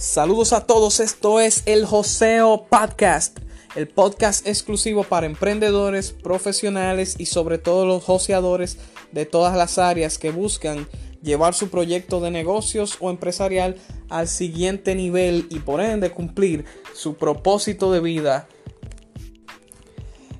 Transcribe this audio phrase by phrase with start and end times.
[0.00, 3.38] Saludos a todos, esto es el Joseo Podcast,
[3.76, 8.78] el podcast exclusivo para emprendedores, profesionales y sobre todo los joseadores
[9.12, 10.88] de todas las áreas que buscan
[11.22, 13.76] llevar su proyecto de negocios o empresarial
[14.08, 16.64] al siguiente nivel y por ende cumplir
[16.94, 18.48] su propósito de vida.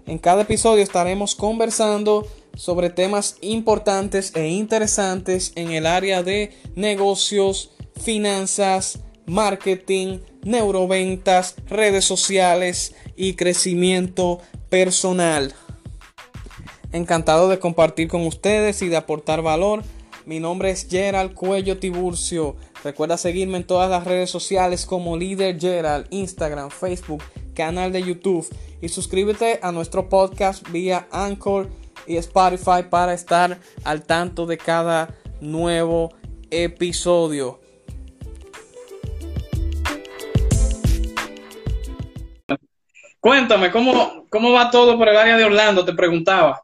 [0.07, 7.73] En cada episodio estaremos conversando sobre temas importantes e interesantes en el área de negocios,
[8.03, 15.55] finanzas, marketing, neuroventas, redes sociales y crecimiento personal.
[16.91, 19.85] Encantado de compartir con ustedes y de aportar valor.
[20.27, 22.57] Mi nombre es Gerald Cuello Tiburcio.
[22.83, 27.23] Recuerda seguirme en todas las redes sociales como líder Gerald, Instagram, Facebook,
[27.55, 28.49] canal de YouTube
[28.81, 31.71] y suscríbete a nuestro podcast vía Anchor
[32.07, 36.13] y Spotify para estar al tanto de cada nuevo
[36.51, 37.60] episodio.
[43.21, 45.85] Cuéntame, ¿cómo, ¿cómo va todo por el área de Orlando?
[45.85, 46.63] Te preguntaba.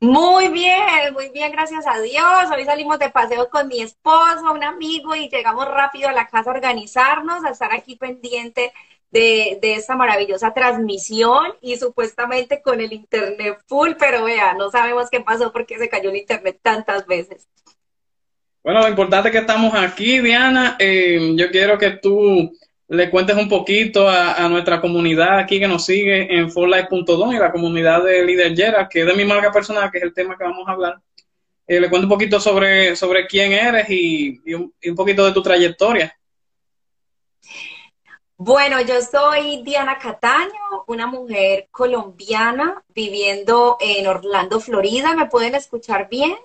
[0.00, 2.50] Muy bien, muy bien, gracias a Dios.
[2.54, 6.50] Hoy salimos de paseo con mi esposo, un amigo, y llegamos rápido a la casa
[6.50, 8.72] a organizarnos, a estar aquí pendiente
[9.10, 15.08] de, de esta maravillosa transmisión y supuestamente con el internet full, pero vea, no sabemos
[15.10, 17.48] qué pasó porque se cayó el internet tantas veces.
[18.62, 20.76] Bueno, lo importante es que estamos aquí, Diana.
[20.78, 22.50] Eh, yo quiero que tú
[22.94, 27.52] le cuentes un poquito a, nuestra comunidad aquí que nos sigue en forlife.com y la
[27.52, 30.44] comunidad de Líder Yera, que es de mi marca personal, que es el tema que
[30.44, 31.00] vamos a hablar.
[31.66, 36.16] Eh, le cuento un poquito sobre, sobre quién eres y, un, poquito de tu trayectoria.
[38.36, 45.14] Bueno, yo soy Diana Cataño, una mujer colombiana viviendo en Orlando, Florida.
[45.14, 46.36] ¿Me pueden escuchar bien?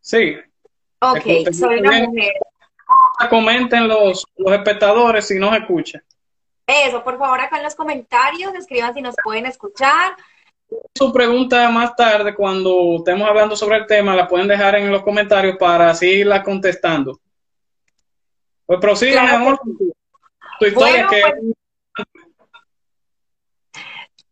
[0.00, 0.36] Sí.
[1.00, 2.32] Ok, soy una mujer
[3.28, 6.02] comenten los, los espectadores si nos escuchan.
[6.66, 10.16] Eso, por favor, acá en los comentarios escriban si nos pueden escuchar.
[10.94, 15.02] Su pregunta más tarde, cuando estemos hablando sobre el tema, la pueden dejar en los
[15.02, 17.20] comentarios para así irla contestando.
[18.66, 19.60] Pues prosigue, amor,
[20.58, 21.20] tu historia que...
[21.20, 21.54] Pues,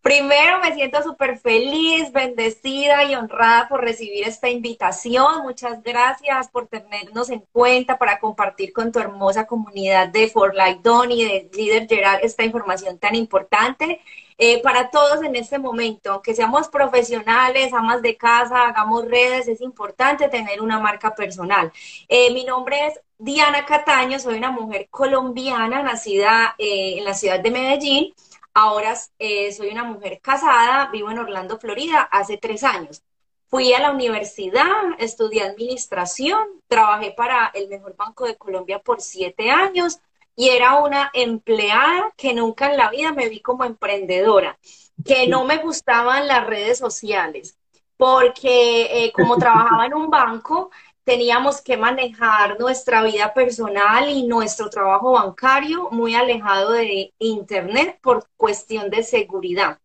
[0.03, 5.43] Primero me siento súper feliz, bendecida y honrada por recibir esta invitación.
[5.45, 10.81] Muchas gracias por tenernos en cuenta para compartir con tu hermosa comunidad de For Life
[10.83, 14.01] Don y de Líder Gerard esta información tan importante.
[14.39, 19.61] Eh, para todos en este momento, aunque seamos profesionales, amas de casa, hagamos redes, es
[19.61, 21.71] importante tener una marca personal.
[22.09, 27.39] Eh, mi nombre es Diana Cataño, soy una mujer colombiana nacida eh, en la ciudad
[27.39, 28.13] de Medellín.
[28.55, 33.03] Ahora eh, soy una mujer casada, vivo en Orlando, Florida, hace tres años.
[33.49, 34.67] Fui a la universidad,
[34.99, 40.01] estudié administración, trabajé para el mejor banco de Colombia por siete años
[40.37, 44.59] y era una empleada que nunca en la vida me vi como emprendedora,
[45.05, 47.59] que no me gustaban las redes sociales,
[47.97, 50.71] porque eh, como trabajaba en un banco,
[51.05, 58.27] teníamos que manejar nuestra vida personal y nuestro trabajo bancario muy alejado de Internet por
[58.37, 59.79] cuestión de seguridad.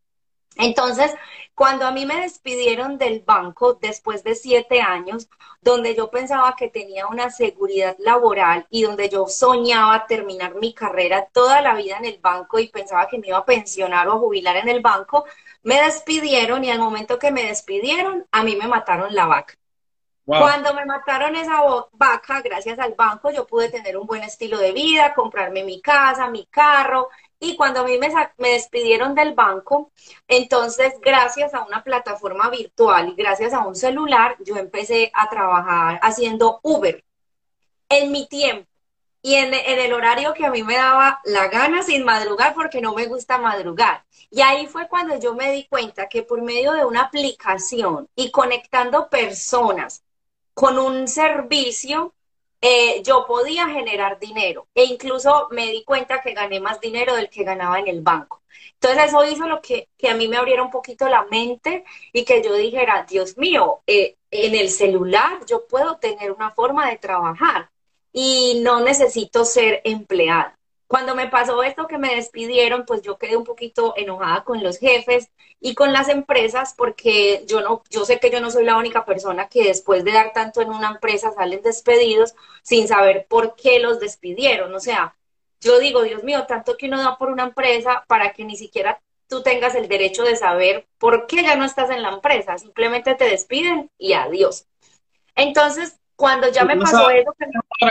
[0.57, 1.13] Entonces,
[1.53, 5.27] cuando a mí me despidieron del banco después de siete años,
[5.61, 11.27] donde yo pensaba que tenía una seguridad laboral y donde yo soñaba terminar mi carrera
[11.31, 14.19] toda la vida en el banco y pensaba que me iba a pensionar o a
[14.19, 15.25] jubilar en el banco,
[15.63, 19.55] me despidieron y al momento que me despidieron, a mí me mataron la vaca.
[20.27, 21.61] Cuando me mataron esa
[21.93, 26.29] vaca, gracias al banco, yo pude tener un buen estilo de vida, comprarme mi casa,
[26.29, 27.07] mi carro.
[27.39, 29.93] Y cuando a mí me, me despidieron del banco,
[30.27, 35.97] entonces gracias a una plataforma virtual y gracias a un celular, yo empecé a trabajar
[36.03, 37.05] haciendo Uber
[37.87, 38.67] en mi tiempo
[39.21, 42.81] y en, en, el horario que a mí me daba la gana sin madrugar porque
[42.81, 44.03] no me gusta madrugar.
[44.29, 48.29] Y ahí fue cuando yo me di cuenta que por medio de una aplicación y
[48.31, 50.03] conectando personas
[50.57, 52.15] con un servicio
[52.59, 57.29] eh, yo podía generar dinero e incluso me di cuenta que gané más dinero del
[57.29, 58.41] que ganaba en el banco.
[58.73, 62.41] Entonces eso hizo lo que, a mí me abriera un poquito la mente y que
[62.41, 67.69] yo dijera, Dios mío, eh, en el celular yo puedo tener una forma de trabajar
[68.11, 70.56] y no necesito ser empleada.
[70.87, 74.77] Cuando me pasó esto que me despidieron, pues yo quedé un poquito enojada con los
[74.79, 75.29] jefes
[75.59, 79.05] y con las empresas porque yo no, yo sé que yo no soy la única
[79.05, 83.79] persona que después de dar tanto en una empresa salen despedidos sin saber por qué
[83.79, 84.73] los despidieron.
[84.73, 85.15] O sea,
[85.59, 89.01] yo digo, Dios mío, tanto que uno da por una empresa para que ni siquiera
[89.27, 92.57] tú tengas el derecho de saber por qué ya no estás en la empresa.
[92.57, 94.67] Simplemente te despiden y adiós.
[95.35, 97.33] Entonces, Cuando ya me pasó eso...
[97.37, 97.45] Que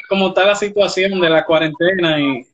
[0.08, 2.46] ¿Cómo está la situación de la cuarentena y,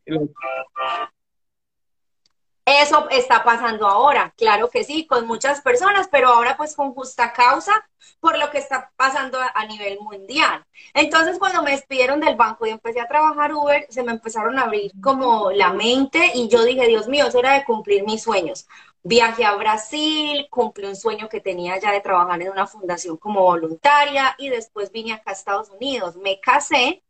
[2.64, 7.32] Eso está pasando ahora, claro que sí, con muchas personas, pero ahora pues con justa
[7.32, 7.72] causa
[8.20, 10.64] por lo que está pasando a, nivel mundial.
[10.94, 14.62] Entonces cuando me despidieron del banco y empecé a trabajar Uber, se me empezaron a
[14.62, 18.66] abrir como la mente y yo dije, Dios mío, es hora de cumplir mis sueños.
[19.02, 23.42] Viajé a Brasil, cumplí un sueño que tenía ya de trabajar en una fundación como
[23.42, 26.16] voluntaria y después vine acá a Estados Unidos.
[26.16, 27.02] Me casé.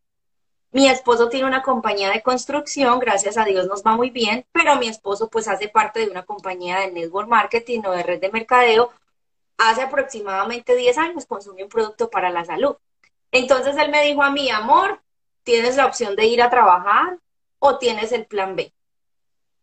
[0.72, 4.76] Mi esposo tiene una compañía de construcción, gracias a Dios nos va muy bien, pero
[4.76, 8.30] mi esposo pues hace parte de una compañía de network marketing o de red de
[8.30, 8.90] mercadeo.
[9.58, 12.76] Hace aproximadamente 10 años consume un producto para la salud.
[13.30, 15.02] Entonces él me dijo a mí, amor,
[15.42, 17.18] tienes la opción de ir a trabajar
[17.58, 18.72] o tienes el plan B.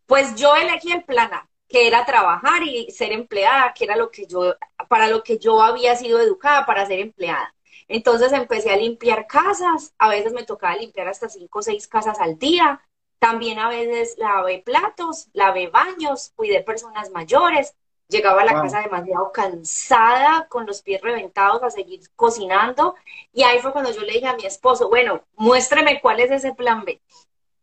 [0.06, 4.10] Pues yo elegí el plan A que era trabajar y ser empleada, que era lo
[4.10, 4.56] que yo,
[4.88, 7.54] para lo que yo había sido educada, para ser empleada.
[7.92, 12.20] Entonces empecé a limpiar casas, a veces me tocaba limpiar hasta cinco o seis casas
[12.20, 12.80] al día,
[13.18, 17.74] también a veces lavé platos, lavé baños, cuidé personas mayores,
[18.08, 22.94] llegaba a la casa demasiado cansada, con los pies reventados a seguir cocinando,
[23.32, 26.54] y ahí fue cuando yo le dije a mi esposo, bueno, muéstreme cuál es ese
[26.54, 27.00] plan B.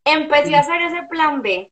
[0.03, 1.71] Empecé a hacer ese plan B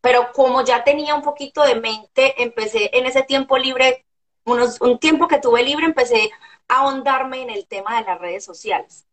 [0.00, 4.04] pero como ya tenía un poquito de mente, empecé en ese tiempo libre,
[4.44, 6.30] unos, un tiempo que tuve libre, empecé
[6.70, 9.04] ahondarme en el tema de las redes sociales.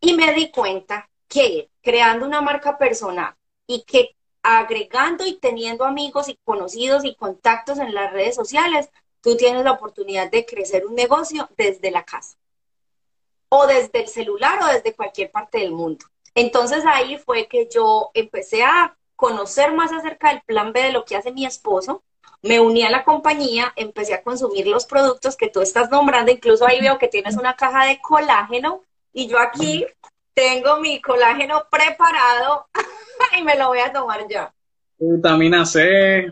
[0.00, 3.34] Y me di cuenta que creando una marca personal
[3.66, 8.88] y que agregando y teniendo amigos y conocidos y contactos en las redes sociales,
[9.20, 12.36] tú tienes la oportunidad de crecer un negocio desde la casa
[13.50, 16.06] o desde el celular o desde cualquier parte del mundo.
[16.34, 21.04] Entonces ahí fue que yo empecé a conocer más acerca del plan B de lo
[21.04, 22.02] que hace mi esposo,
[22.44, 26.66] me uní a la compañía, empecé a consumir los productos que tú estás nombrando, incluso
[26.66, 28.82] ahí veo que tienes una caja de colágeno
[29.14, 29.86] y yo aquí
[30.34, 32.66] tengo mi colágeno preparado
[33.38, 34.52] y me lo voy a tomar ya.
[34.98, 36.30] Vitamina C,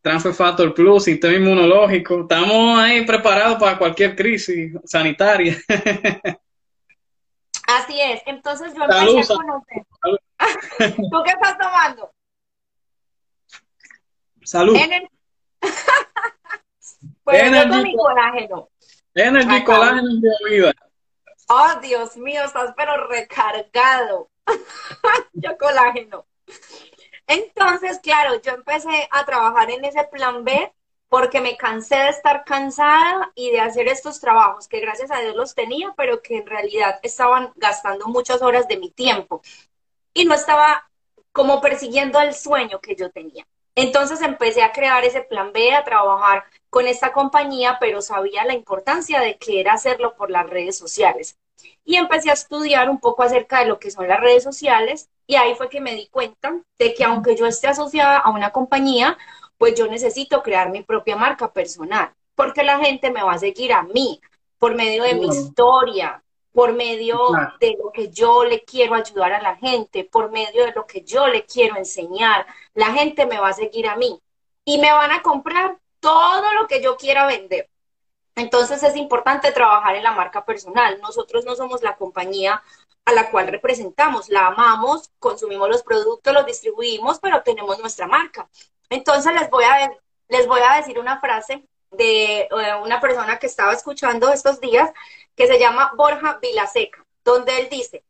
[0.00, 5.56] Transfer Factor Plus, sistema inmunológico, estamos ahí preparados para cualquier crisis sanitaria.
[7.68, 9.86] Así es, entonces yo empecé a conocer.
[11.10, 12.10] ¿Tú qué estás tomando?
[14.42, 14.76] Salud.
[17.24, 18.68] Pues Energy, mi colágeno.
[19.14, 20.72] Energy colágeno de vida.
[21.48, 24.30] Oh, Dios mío, estás pero recargado.
[25.32, 26.26] yo colágeno.
[27.26, 30.72] Entonces, claro, yo empecé a trabajar en ese plan B
[31.08, 35.36] porque me cansé de estar cansada y de hacer estos trabajos que gracias a Dios
[35.36, 39.42] los tenía, pero que en realidad estaban gastando muchas horas de mi tiempo
[40.14, 40.88] y no estaba
[41.32, 43.46] como persiguiendo el sueño que yo tenía.
[43.74, 48.54] Entonces empecé a crear ese plan B, a trabajar con esta compañía, pero sabía la
[48.54, 51.38] importancia de que era hacerlo por las redes sociales.
[51.84, 55.36] Y empecé a estudiar un poco acerca de lo que son las redes sociales y
[55.36, 59.16] ahí fue que me di cuenta de que aunque yo esté asociada a una compañía,
[59.58, 63.72] pues yo necesito crear mi propia marca personal, porque la gente me va a seguir
[63.72, 64.20] a mí
[64.58, 67.18] por medio de mi historia, por medio
[67.60, 71.02] de lo que yo le quiero ayudar a la gente, por medio de lo que
[71.02, 72.46] yo le quiero enseñar.
[72.74, 74.20] La gente me va a seguir a mí
[74.64, 77.68] y me van a comprar todo lo que yo quiera vender.
[78.34, 80.98] Entonces es importante trabajar en la marca personal.
[81.00, 82.62] Nosotros no somos la compañía
[83.04, 88.48] a la cual representamos, la amamos, consumimos los productos, los distribuimos, pero tenemos nuestra marca.
[88.90, 89.92] Entonces les voy a,
[90.28, 92.48] les voy a decir una frase de eh,
[92.82, 94.90] una persona que estaba escuchando estos días
[95.36, 98.04] que se llama Borja Vilaseca, donde él dice,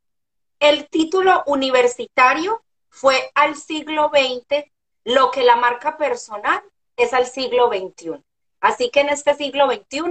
[0.60, 4.64] el título universitario fue al siglo XX
[5.04, 6.62] lo que la marca personal
[6.96, 8.22] es al siglo XXI.
[8.60, 10.02] Así que en este siglo XXI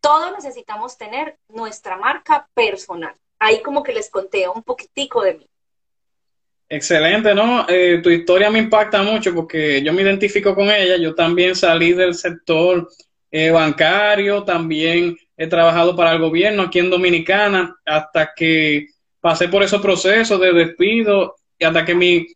[0.00, 3.14] todos necesitamos tener nuestra marca personal.
[3.38, 5.48] Ahí como que les conté un poquitico de mí.
[6.68, 7.66] Excelente, ¿no?
[7.68, 10.96] Eh, tu historia me impacta mucho porque yo me identifico con ella.
[10.96, 12.88] Yo también salí del sector
[13.30, 18.86] eh, bancario, también he trabajado para el gobierno aquí en Dominicana hasta que
[19.20, 22.26] pasé por esos procesos de despido y hasta que mi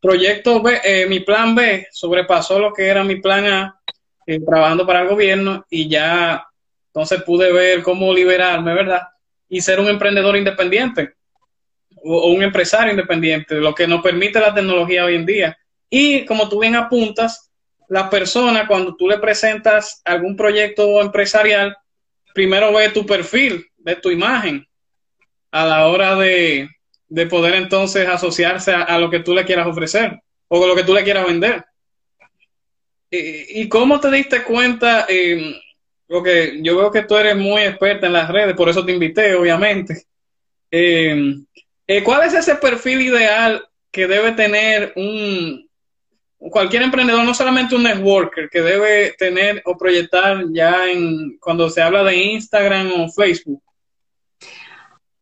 [0.00, 3.80] proyecto eh, mi plan B sobrepasó lo que era mi plan A
[4.26, 6.46] eh, trabajando para el gobierno y ya
[6.86, 9.02] entonces pude ver cómo liberarme, ¿verdad?
[9.48, 11.14] Y ser un emprendedor independiente
[12.04, 15.58] o, un empresario independiente, lo que nos permite la tecnología hoy en día.
[15.90, 17.50] Y como tú bien apuntas,
[17.88, 21.76] la persona cuando tú le presentas algún proyecto empresarial,
[22.34, 24.66] primero ve tu perfil, ve tu imagen,
[25.50, 26.68] a la hora de,
[27.30, 31.04] poder entonces asociarse a, lo que tú le quieras ofrecer o lo que tú le
[31.04, 31.64] quieras vender.
[33.10, 35.06] ¿Y, cómo te diste cuenta?
[36.06, 39.34] porque yo veo que tú eres muy experta en las redes, por eso te invité,
[39.34, 40.04] obviamente.
[40.70, 41.36] Eh,
[41.86, 45.68] eh, ¿Cuál es ese perfil ideal que debe tener un
[46.50, 51.82] cualquier emprendedor, no solamente un networker, que debe tener o proyectar ya en cuando se
[51.82, 53.62] habla de Instagram o Facebook?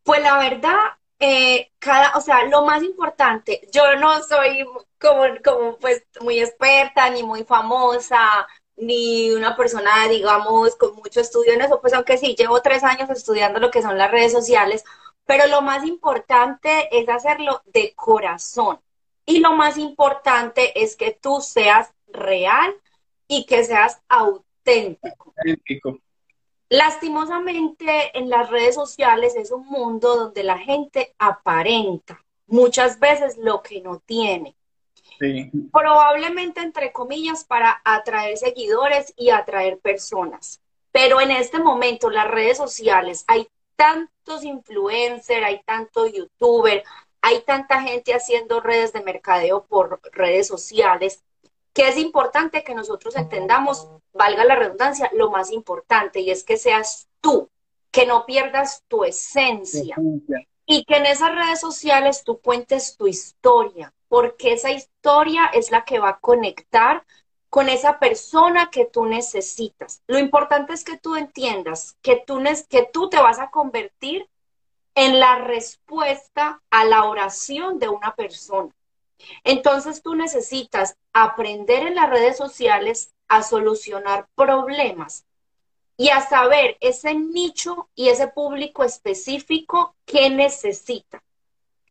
[0.02, 0.78] Pues la verdad,
[1.20, 4.66] eh, cada, o sea, lo más importante, yo no soy
[5.00, 11.52] como, como pues muy experta ni muy famosa, ni una persona, digamos, con mucho estudio
[11.52, 14.84] en eso, pues aunque sí, llevo tres años estudiando lo que son las redes sociales,
[15.24, 18.80] pero lo más importante es hacerlo de corazón.
[19.26, 22.74] Y lo más importante es que tú seas real
[23.28, 25.32] y que seas auténtico.
[25.36, 25.98] auténtico.
[26.68, 33.62] Lastimosamente en las redes sociales es un mundo donde la gente aparenta muchas veces lo
[33.62, 34.56] que no tiene.
[35.72, 40.60] Probablemente, entre comillas, para atraer seguidores y atraer personas.
[40.90, 46.82] Pero en este momento, las redes sociales, hay tantos influencers, hay tanto youtuber,
[47.22, 51.22] hay tanta gente haciendo redes de mercadeo por redes sociales,
[51.72, 56.56] que es importante que nosotros entendamos, valga la redundancia, lo más importante, y es que
[56.56, 57.48] seas tú,
[57.90, 59.96] que no pierdas tu esencia.
[60.66, 65.84] Y que en esas redes sociales tú cuentes tu historia, porque esa historia es la
[65.84, 67.04] que va a conectar
[67.48, 70.02] con esa persona que tú necesitas.
[70.06, 74.28] Lo importante es que tú entiendas que tú, que tú te vas a convertir
[74.94, 78.74] en la respuesta a la oración de una persona.
[79.44, 85.24] Entonces tú necesitas aprender en las redes sociales a solucionar problemas
[85.96, 91.22] y a saber ese nicho y ese público específico que necesita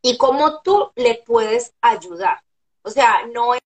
[0.01, 2.43] y cómo tú le puedes ayudar.
[2.84, 3.62] O sea, no es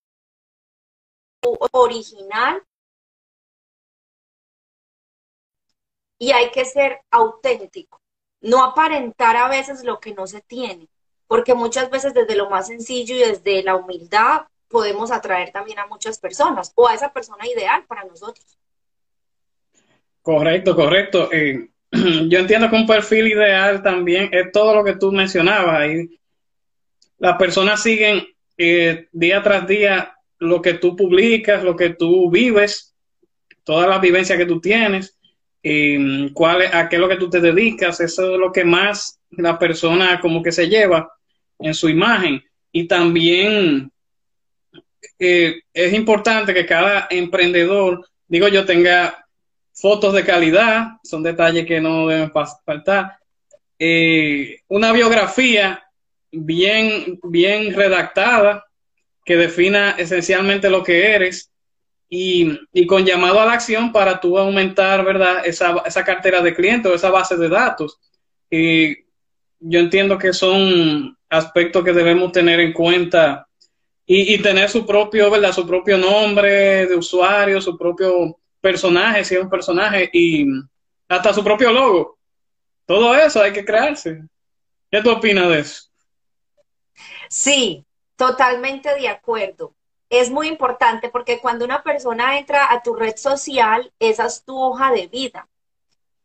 [1.71, 2.63] original
[6.17, 8.01] y hay que ser auténtico,
[8.45, 10.87] no aparentar a veces lo que no se tiene,
[11.27, 15.87] porque muchas veces desde lo más sencillo y desde la humildad podemos atraer también a
[15.87, 18.57] muchas personas o a esa persona ideal para nosotros.
[20.21, 21.29] Correcto, correcto.
[21.31, 25.89] Eh, yo entiendo que un perfil ideal también es todo lo que tú mencionabas.
[25.89, 26.19] Y
[27.17, 32.95] las personas siguen eh, día tras día lo que tú publicas, lo que tú vives,
[33.63, 35.14] toda la vivencia que tú tienes,
[35.67, 39.19] y cuál a qué es lo que tú te dedicas, eso es lo que más
[39.31, 41.11] la persona como que se lleva
[41.57, 42.43] en su imagen.
[42.71, 43.91] Y también
[45.17, 49.25] eh, es importante que cada emprendedor, digo yo, tenga
[49.73, 52.31] fotos de calidad, son detalles que no deben
[52.63, 53.17] faltar,
[53.79, 55.83] eh, una biografía
[56.31, 58.63] bien, bien redactada,
[59.25, 61.49] que defina esencialmente lo que eres
[62.09, 66.53] y, y, con llamado a la acción para tú aumentar, ¿verdad?, esa, esa cartera de
[66.53, 67.99] clientes o esa base de datos.
[68.49, 68.95] Y
[69.59, 73.47] yo entiendo que son aspectos que debemos tener en cuenta
[74.05, 79.35] y, y, tener su propio, ¿verdad?, su propio nombre de usuario, su propio personaje, si
[79.35, 80.45] es un personaje, y
[81.09, 82.17] hasta su propio logo.
[82.85, 84.21] Todo eso hay que crearse.
[84.91, 85.89] ¿Qué tú opinas de eso?
[87.27, 87.85] Sí,
[88.15, 89.74] Totalmente de acuerdo.
[90.09, 94.59] Es muy importante porque cuando una persona entra a tu red social, esa es tu
[94.61, 95.47] hoja de vida.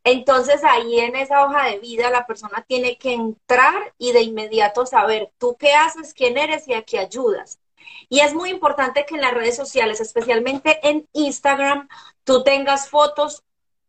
[0.03, 4.85] Entonces ahí en esa hoja de vida la persona tiene que entrar y de inmediato
[4.85, 7.59] saber tú qué haces, quién eres y a qué ayudas.
[8.09, 11.87] Y es muy importante que en las redes sociales, especialmente en Instagram,
[12.23, 13.43] tú tengas fotos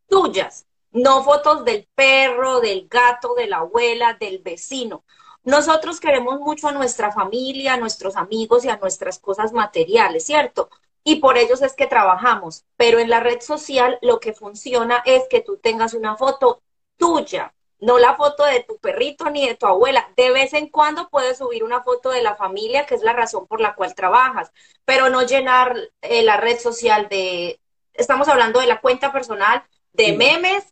[0.09, 5.05] tuyas, no fotos del perro, del gato, de la abuela, del vecino.
[5.45, 10.71] Nosotros queremos mucho a nuestra familia, a nuestros amigos y a nuestras cosas materiales, ¿cierto?
[11.05, 12.65] Y por ellos es que trabajamos.
[12.77, 16.63] Pero en la red social lo que funciona es que tú tengas una foto
[16.97, 20.09] tuya, no la foto de tu perrito ni de tu abuela.
[20.17, 23.49] De vez en cuando puedes subir una foto de la familia, que es la razón
[23.49, 24.53] por la cual trabajas,
[24.85, 27.61] pero no llenar eh, la red social de,
[27.95, 30.72] estamos hablando de la cuenta personal, de memes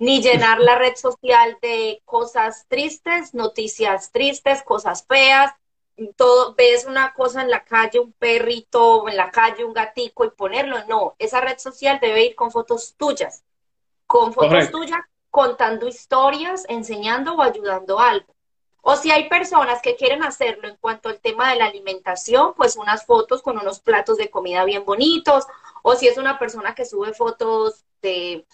[0.00, 5.52] ni llenar la red social de cosas tristes, noticias tristes, cosas feas.
[6.16, 10.30] Todo, ves una cosa en la calle, un perrito, en la calle un gatico y
[10.30, 10.82] ponerlo.
[10.86, 13.44] No, esa red social debe ir con fotos tuyas,
[14.06, 18.34] con fotos tuyas contando historias, enseñando o ayudando algo.
[18.80, 22.76] O si hay personas que quieren hacerlo en cuanto al tema de la alimentación, pues
[22.76, 25.44] unas fotos con unos platos de comida bien bonitos.
[25.82, 28.46] O si es una persona que sube fotos de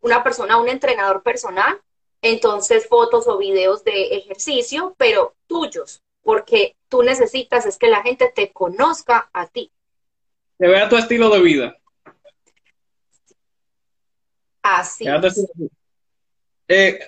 [0.00, 1.80] una persona, un entrenador personal,
[2.22, 8.32] entonces fotos o videos de ejercicio, pero tuyos, porque tú necesitas es que la gente
[8.34, 9.70] te conozca a ti.
[10.58, 11.76] Que vea tu estilo de vida.
[14.62, 15.04] Así.
[16.66, 16.98] Eh,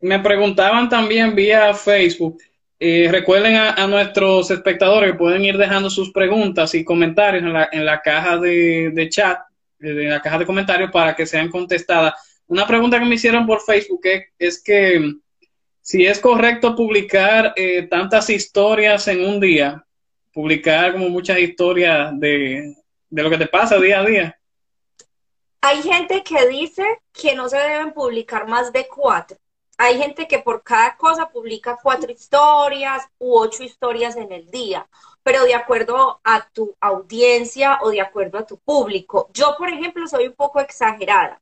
[0.00, 2.38] me preguntaban también vía Facebook.
[2.80, 7.68] Eh, recuerden a, nuestros espectadores que pueden ir dejando sus preguntas y comentarios en la,
[7.70, 9.40] en la caja de, de chat,
[9.78, 12.14] en la caja de comentarios para que sean contestadas.
[12.52, 14.02] Una pregunta que me hicieron por Facebook
[14.38, 15.14] es, que
[15.80, 19.86] si es correcto publicar eh, tantas historias en un día,
[20.34, 22.76] publicar como muchas historias de,
[23.08, 24.38] de lo que te pasa día a día.
[25.62, 29.38] Hay gente que dice que no se deben publicar más de cuatro.
[29.78, 34.86] Hay gente que por cada cosa publica cuatro historias u ocho historias en el día,
[35.22, 39.30] pero de acuerdo a tu audiencia o de acuerdo a tu público.
[39.32, 41.40] Yo, por ejemplo, soy un poco exagerada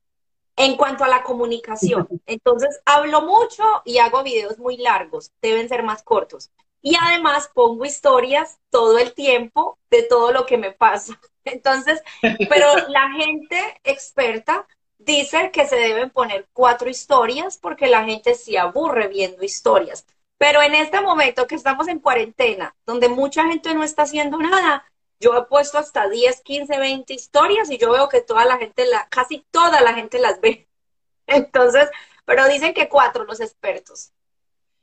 [0.61, 2.07] en cuanto a la comunicación.
[2.27, 6.51] Entonces, hablo mucho y hago videos muy largos, deben ser más cortos.
[6.83, 11.19] Y además pongo historias todo el tiempo de todo lo que me pasa.
[11.45, 12.03] Entonces,
[12.51, 14.67] pero la gente experta
[14.99, 20.05] dice que se deben poner cuatro historias porque la gente se aburre viendo historias.
[20.37, 24.85] Pero en este momento que estamos en cuarentena, donde mucha gente no está haciendo nada,
[25.21, 28.87] yo he puesto hasta 10, 15, 20 historias y yo veo que toda la gente,
[28.87, 30.67] la, casi toda la gente las ve.
[31.27, 31.89] Entonces,
[32.25, 34.11] pero dicen que cuatro los expertos.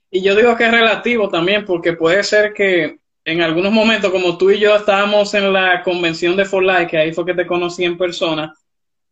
[0.09, 4.37] Y yo digo que es relativo también, porque puede ser que en algunos momentos, como
[4.37, 7.45] tú y yo estábamos en la convención de For Life, que ahí fue que te
[7.45, 8.53] conocí en persona,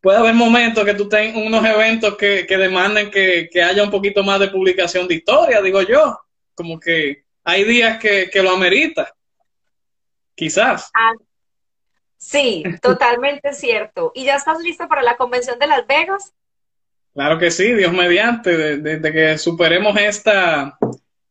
[0.00, 3.90] puede haber momentos que tú tengas unos eventos que, que demanden que, que, haya un
[3.90, 6.18] poquito más de publicación de historia, digo yo.
[6.54, 9.12] Como que hay días que, que lo amerita.
[10.36, 10.90] Quizás.
[10.94, 11.14] Ah,
[12.16, 14.12] sí, totalmente cierto.
[14.14, 16.32] ¿Y ya estás listo para la convención de Las Vegas?
[17.14, 20.78] Claro que sí, Dios mediante, desde que superemos esta,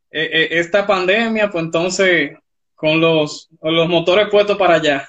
[0.09, 2.37] e, e, esta pandemia, pues entonces
[2.73, 5.07] con los, con los motores puestos para allá.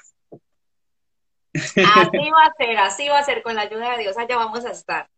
[1.55, 4.67] Así va a ser, así va a ser, con la ayuda de Dios, allá vamos
[4.67, 5.09] a estar.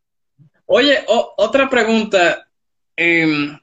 [0.67, 2.47] Oye, otra pregunta.
[2.95, 3.59] Em,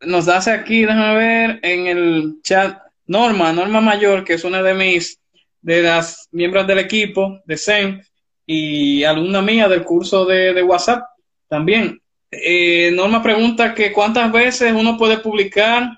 [0.00, 4.74] nos hace aquí, déjame ver, en el chat, Norma, Norma Mayor, que es una de
[4.74, 5.20] mis,
[5.60, 8.02] de las miembros del equipo de SEM
[8.46, 11.02] y alumna mía del curso de, WhatsApp
[11.48, 12.00] también.
[12.30, 15.90] Eh, Norma pregunta que cuántas veces uno puede publicar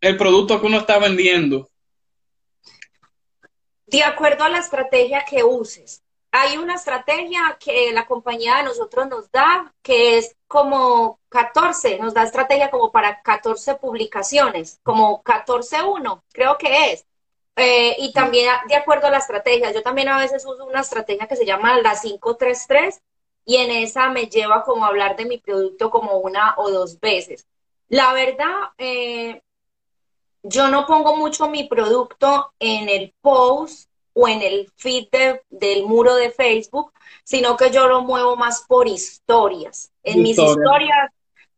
[0.00, 1.68] el producto que uno está vendiendo.
[3.86, 6.02] De acuerdo a la estrategia que uses.
[6.30, 12.14] Hay una estrategia que la compañía de nosotros nos da, que es como 14, nos
[12.14, 17.06] da estrategia como para 14 publicaciones, como 14.1, creo que es.
[17.56, 21.26] Eh, y también de acuerdo a la estrategia, yo también a veces uso una estrategia
[21.26, 23.02] que se llama la 533
[23.44, 27.00] y en esa me lleva como a hablar de mi producto como una o dos
[27.00, 27.46] veces.
[27.88, 29.42] La verdad, eh,
[30.42, 35.08] yo no pongo mucho mi producto en el post o en el feed
[35.50, 36.92] del muro de Facebook,
[37.24, 39.90] sino que yo lo muevo más por historias.
[40.02, 41.10] En mis historias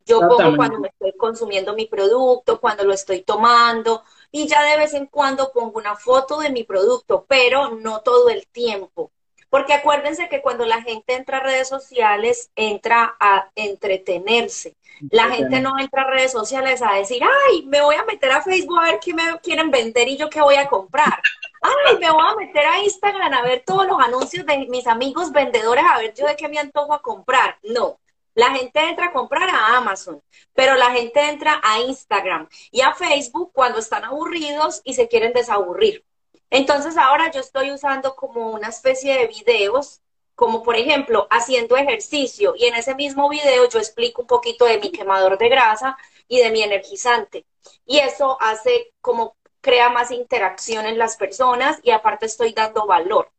[0.05, 4.77] yo pongo cuando me estoy consumiendo mi producto, cuando lo estoy tomando, y ya de
[4.77, 9.11] vez en cuando pongo una foto de mi producto, pero no todo el tiempo.
[9.49, 14.77] Porque acuérdense que cuando la gente entra a redes sociales, entra a entretenerse.
[15.11, 18.43] La gente no entra a redes sociales a decir, ay, me voy a meter a
[18.43, 21.21] Facebook a ver qué me quieren vender y yo qué voy a comprar.
[21.63, 25.31] Ay, me voy a meter a Instagram a ver todos los anuncios de mis amigos
[25.33, 27.59] vendedores a ver yo de qué me antojo a comprar.
[27.63, 27.99] No,
[28.35, 30.23] la gente entra a comprar a Amazon,
[30.55, 35.33] pero la gente entra a Instagram y a Facebook cuando están aburridos y se quieren
[35.33, 36.05] desaburrir.
[36.51, 40.01] Entonces ahora yo estoy usando como una especie de videos,
[40.35, 44.79] como por ejemplo haciendo ejercicio y en ese mismo video yo explico un poquito de
[44.79, 45.97] mi quemador de grasa
[46.29, 47.47] y de mi energizante.
[47.87, 53.31] Y eso hace como crea más interacción en las personas y aparte estoy dando valor.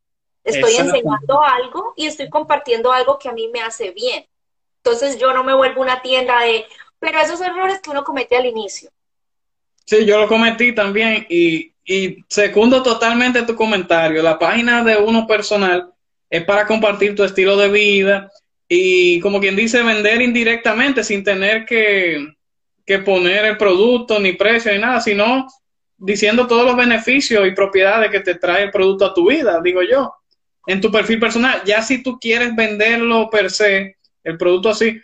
[0.44, 4.28] Estoy enseñando algo y estoy compartiendo algo que a mí me hace bien.
[4.86, 6.64] Entonces yo no me vuelvo una tienda de,
[7.00, 8.92] pero esos errores que uno comete al inicio.
[9.84, 14.22] Sí, yo lo cometí también y, y secundo totalmente tu comentario.
[14.22, 15.92] La página de uno personal
[16.30, 18.32] es para compartir tu estilo de vida
[18.68, 22.36] y como quien dice, vender indirectamente sin tener que,
[22.86, 25.48] que poner el producto ni precio ni nada, sino
[25.98, 29.82] diciendo todos los beneficios y propiedades que te trae el producto a tu vida, digo
[29.82, 30.14] yo,
[30.68, 31.64] en tu perfil personal.
[31.66, 33.96] Ya si tú quieres venderlo per se,
[34.26, 35.00] el producto así,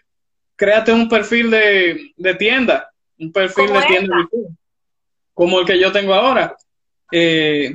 [0.56, 4.16] créate un perfil de, tienda, un perfil de tienda
[5.34, 6.56] como el que yo tengo ahora.
[7.12, 7.72] Eh,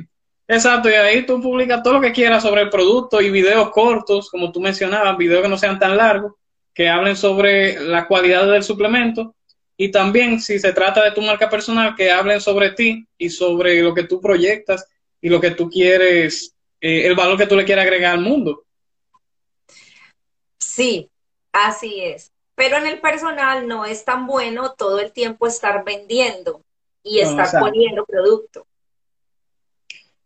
[0.47, 4.29] exacto, y ahí tú publicas todo lo que quieras sobre el producto y videos cortos,
[4.29, 6.33] como tú mencionabas, videos que no sean tan largos,
[6.73, 9.35] que hablen sobre la cualidad del suplemento.
[9.77, 13.81] Y también, si se trata de tu marca personal, que hablen sobre ti y sobre
[13.81, 14.85] lo que tú proyectas
[15.21, 18.63] y lo que tú quieres, eh, el valor que tú le quieres agregar al mundo.
[20.57, 21.09] Sí,
[21.65, 22.31] Así es.
[22.55, 26.61] Pero en el personal no es tan bueno todo el tiempo estar vendiendo
[27.03, 28.67] y estar poniendo producto.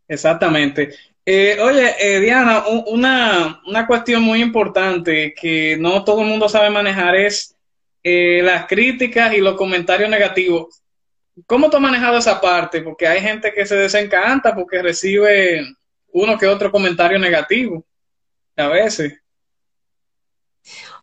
[0.08, 0.94] Exactamente.
[1.26, 6.70] Eh, oye, eh, Diana, una, una, cuestión muy importante que no todo el mundo sabe
[6.70, 7.56] manejar es
[8.04, 10.82] eh, las críticas y los comentarios negativos.
[11.46, 12.82] ¿Cómo tú has manejado esa parte?
[12.82, 15.66] Porque hay gente que se desencanta porque recibe
[16.12, 17.86] uno que otro comentario negativo
[18.58, 19.21] a veces.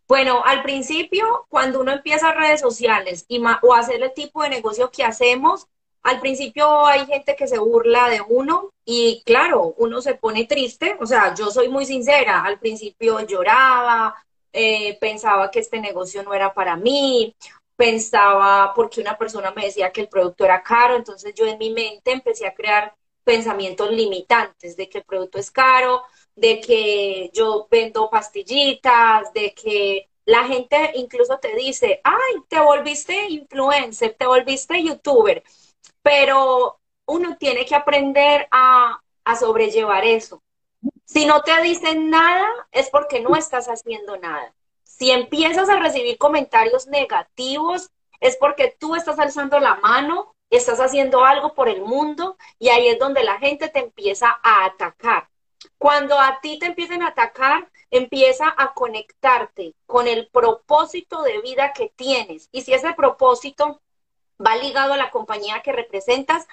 [0.08, 4.90] Bueno, al principio, cuando uno empieza redes sociales y o hacer el tipo de negocio
[4.90, 5.66] que hacemos,
[6.02, 10.96] al principio hay gente que se burla de uno y claro, uno se pone triste,
[11.00, 14.14] o sea, yo soy muy sincera, al principio lloraba,
[14.52, 17.36] eh, pensaba que este negocio no era para mí,
[17.76, 21.70] pensaba porque una persona me decía que el producto era caro, entonces yo en mi
[21.70, 22.94] mente empecé a crear
[23.24, 26.02] pensamientos limitantes de que el producto es caro,
[26.40, 33.28] de que yo vendo pastillitas, de que la gente incluso te dice, ay, te volviste
[33.28, 35.42] influencer, te volviste youtuber
[36.08, 38.98] pero uno tiene que aprender a,
[39.38, 40.42] sobrellevar eso.
[41.04, 44.54] Si no te dicen nada, es porque no estás haciendo nada.
[44.84, 51.26] Si empiezas a recibir comentarios negativos, es porque tú estás alzando la mano, estás haciendo
[51.26, 55.28] algo por el mundo y ahí es donde la gente te empieza a atacar.
[55.78, 61.72] Cuando a ti te empiecen a atacar, empieza a conectarte con el propósito de vida
[61.72, 62.48] que tienes.
[62.52, 63.80] Y si ese propósito
[64.44, 66.46] va ligado a la compañía que representas,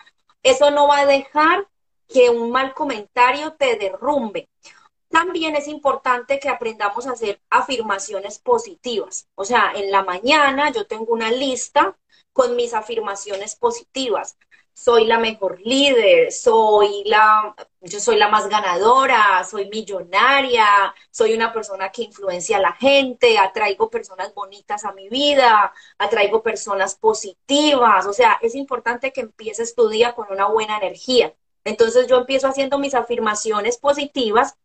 [0.43, 1.67] eso no va a dejar
[2.07, 4.49] que un mal comentario te derrumbe.
[5.09, 9.27] También es importante que aprendamos a hacer afirmaciones positivas.
[9.35, 11.97] O sea, en la mañana yo tengo una lista
[12.33, 14.37] con mis afirmaciones positivas
[14.75, 20.67] soy la mejor líder, soy la, yo soy la más ganadora, soy millonaria,
[21.09, 26.43] soy una persona que influencia a la gente, atraigo personas bonitas a mi vida, atraigo
[26.43, 31.33] personas positivas, o sea, es importante que empieces tu día con una buena energía.
[31.63, 34.57] Entonces yo empiezo haciendo mis afirmaciones positivas.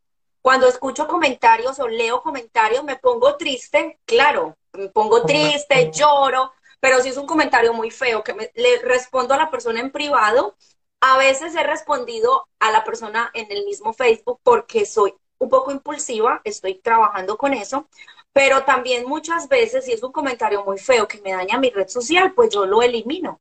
[0.42, 7.00] Cuando escucho comentarios o leo comentarios me pongo triste, claro, me pongo triste, lloro, pero
[7.02, 10.56] si es un comentario muy feo que le respondo a la persona en privado,
[11.00, 15.70] a veces he respondido a la persona en el mismo Facebook porque soy un poco
[15.70, 17.88] impulsiva, estoy trabajando con eso,
[18.32, 21.88] pero también muchas veces si es un comentario muy feo que me daña mi red
[21.88, 23.40] social, pues yo lo elimino.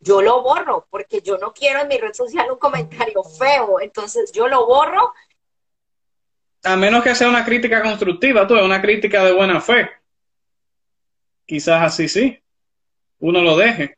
[0.00, 4.30] Yo lo borro porque yo no quiero en mi red social un comentario feo, entonces
[4.32, 5.12] yo lo borro.
[6.64, 10.03] A menos que sea una crítica constructiva, tú, una crítica de buena fe
[11.46, 12.38] quizás así sí,
[13.18, 13.96] uno lo deje.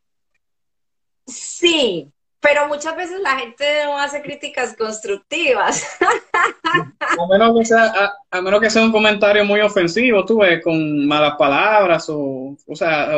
[1.27, 5.99] Sí, pero muchas veces la gente no hace críticas constructivas.
[6.01, 11.07] a, menos que sea, a, menos que sea un comentario muy ofensivo, tú ves, con
[11.09, 13.11] malas palabras o, o sea,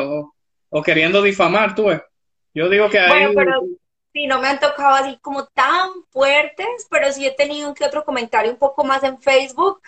[0.70, 2.00] o, queriendo difamar, tú ves.
[2.54, 3.26] Yo digo que hay...
[3.26, 3.62] Bueno, pero
[4.14, 7.84] sí, no me han tocado así como tan fuertes, pero sí he tenido un que
[7.84, 9.82] otro comentario un poco más en Facebook.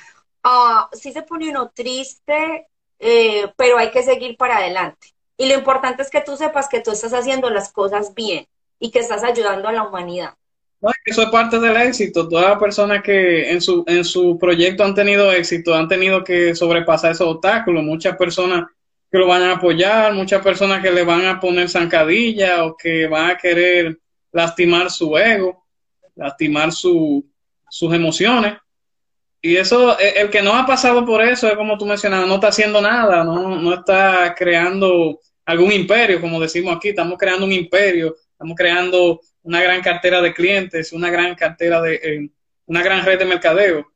[0.45, 2.69] Uh, sí se pone uno triste,
[3.01, 5.09] eh, pero hay que seguir para adelante.
[5.37, 8.47] Y lo importante es que tú sepas que tú estás haciendo las cosas bien
[8.79, 10.35] y que estás ayudando a la humanidad.
[11.07, 12.29] eso es parte del éxito.
[12.29, 16.55] Todas las personas que en su, en su proyecto han tenido éxito han tenido que
[16.55, 17.83] sobrepasar esos obstáculos.
[17.83, 18.67] Muchas personas
[19.11, 23.07] que lo van a apoyar, muchas personas que le van a poner zancadilla o que
[23.07, 23.99] van a querer
[24.31, 25.65] lastimar su ego,
[26.17, 27.27] lastimar su,
[27.69, 28.59] sus emociones.
[29.43, 32.35] Y eso, e, el que no ha pasado por eso, es como tú mencionabas, no
[32.35, 37.53] está haciendo nada, no, no está creando algún imperio, como decimos aquí, estamos creando un
[37.53, 42.31] imperio, estamos creando una gran cartera de clientes, una gran cartera de, eh,
[42.67, 43.91] una gran red de mercadeo.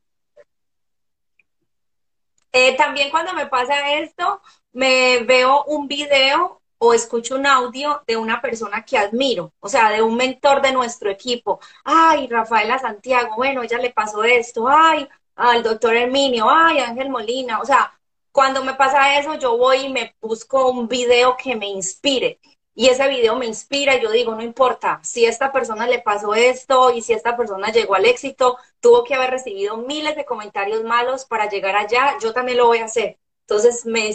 [2.51, 8.17] Eh, también cuando me pasa esto, me veo un video o escucho un audio de
[8.17, 11.59] una persona que admiro, o sea, de un mentor de nuestro equipo.
[11.83, 14.67] Ay, Rafaela Santiago, bueno, ella le pasó esto.
[14.67, 17.91] Ay, al doctor Herminio, ay, Ángel Molina, o sea,
[18.31, 22.39] cuando me pasa eso, yo voy y me busco un video que me inspire.
[22.77, 26.91] Y ese video me inspira yo digo, no importa, si esta persona le pasó esto
[26.91, 31.23] y si esta persona llegó al éxito, tuvo que haber recibido miles de comentarios malos
[31.23, 33.17] para llegar allá, yo también lo voy a hacer.
[33.47, 34.09] Entonces me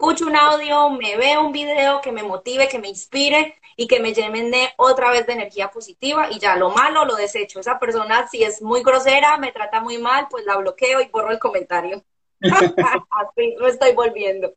[0.00, 4.00] escucho un audio, me veo un video que me motive, que me inspire y que
[4.00, 7.60] me llene otra vez de energía positiva y ya lo malo lo desecho.
[7.60, 11.30] Esa persona si es muy grosera, me trata muy mal, pues la bloqueo y borro
[11.30, 12.02] el comentario.
[12.40, 14.54] Así lo estoy volviendo.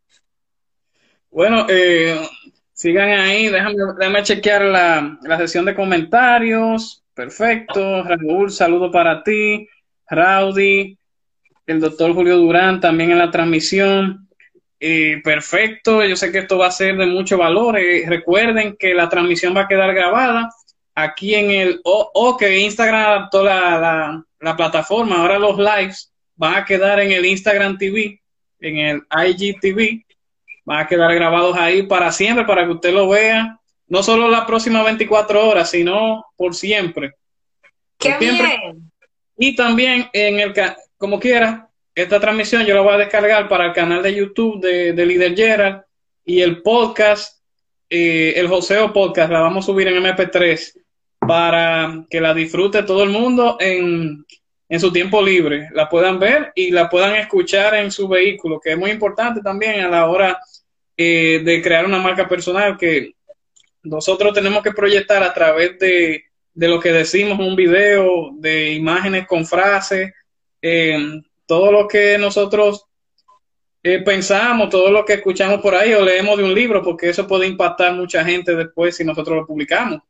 [1.29, 2.25] Bueno, eh,
[2.71, 7.03] sigan ahí, déjame, déjame chequear la, la sesión de comentarios.
[7.13, 8.03] Perfecto.
[8.03, 9.67] Raúl, saludo para ti.
[10.07, 10.97] Raudy,
[11.65, 14.22] el doctor Julio Durán también en la transmisión.
[14.85, 16.03] Eh, perfecto.
[16.03, 17.79] Yo sé que esto va a ser de mucho valor.
[17.79, 20.49] Eh, recuerden que la transmisión va a quedar grabada
[20.93, 25.21] aquí en el o, que Instagram adaptó la, la, plataforma.
[25.21, 28.21] Ahora los lives van a quedar en el Instagram TV,
[28.59, 30.03] en el IGTV.
[30.65, 33.57] Van a quedar grabados ahí para siempre, para que usted lo vea.
[33.87, 37.13] No solo las próximas 24 horas, sino por siempre.
[37.97, 38.91] ¡Qué bien!
[39.37, 40.53] Y también en el
[40.97, 44.93] como quiera, esta transmisión yo la voy a descargar para el canal de YouTube de,
[44.93, 45.83] de Líder Gerald
[46.25, 47.41] y el podcast,
[47.89, 50.73] eh, el Joseo Podcast, la vamos a subir en MP3
[51.19, 54.25] para que la disfrute todo el mundo en,
[54.69, 58.71] en su tiempo libre, la puedan ver y la puedan escuchar en su vehículo, que
[58.71, 60.39] es muy importante también a la hora
[60.97, 63.13] eh, de crear una marca personal que
[63.83, 68.73] nosotros tenemos que proyectar a través de, de lo que decimos en un video, de
[68.73, 70.11] imágenes con frases,
[70.61, 72.85] eh, todo lo que nosotros
[73.81, 77.27] eh, pensamos, todo lo que escuchamos por ahí o leemos de un libro, porque eso
[77.27, 80.01] puede impactar mucha gente después si nosotros lo publicamos.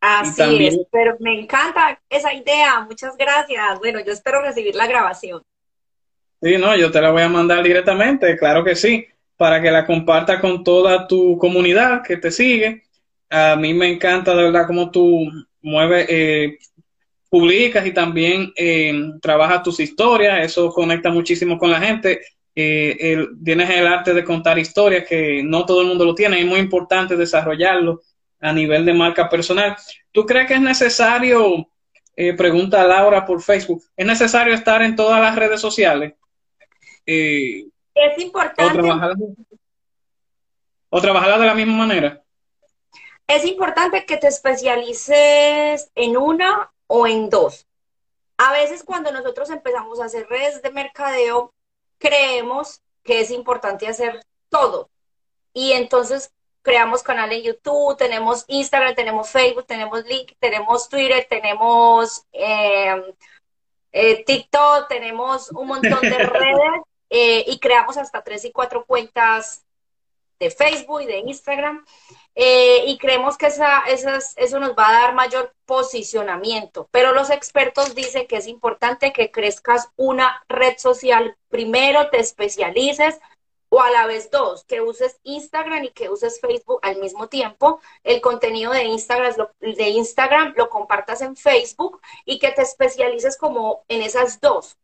[0.00, 3.78] Así es, pero me encanta esa idea, muchas gracias.
[3.80, 5.42] Bueno, yo espero recibir la grabación.
[6.40, 9.84] Sí, no, yo te la voy a mandar directamente, claro que sí, para que la
[9.84, 12.84] comparta con toda tu comunidad que te sigue.
[13.28, 16.58] A mí me encanta de verdad cómo tú mueves, eh,
[17.30, 22.20] publicas y también eh, trabajas tus historias, eso conecta muchísimo con la gente.
[22.54, 26.46] Eh, tienes el arte de contar historias que no todo el mundo lo tiene, es
[26.46, 28.02] muy importante desarrollarlo
[28.40, 29.76] a nivel de marca personal.
[30.10, 31.68] ¿Tú crees que es necesario,
[32.16, 36.14] eh, pregunta Laura por Facebook, es necesario estar en todas las redes sociales?
[37.06, 37.64] Eh,
[37.94, 38.78] es importante.
[40.92, 42.22] O trabajarla, de la misma manera.
[43.28, 47.68] Es importante que te especialices en una o en dos.
[48.36, 51.54] A veces cuando nosotros empezamos a hacer redes de mercadeo,
[51.98, 54.90] creemos que es importante hacer todo.
[55.52, 62.24] Y entonces creamos canal en YouTube, tenemos Instagram, tenemos Facebook, tenemos Link, tenemos Twitter, tenemos
[62.32, 63.04] em,
[63.92, 69.64] eh, TikTok, tenemos un montón de redes eh, y creamos hasta tres y cuatro cuentas
[70.40, 71.84] de Facebook y de Instagram.
[72.34, 76.88] Eh, y creemos que esa, eso nos va a dar mayor posicionamiento.
[76.90, 83.20] Pero los expertos dicen que es importante que crezcas una red social primero, te especialices,
[83.70, 87.80] o a la vez dos, que uses Instagram y que uses Facebook al mismo tiempo,
[88.02, 93.84] el contenido de Instagram, de Instagram lo compartas en Facebook y que te especialices como
[93.88, 94.76] en esas dos,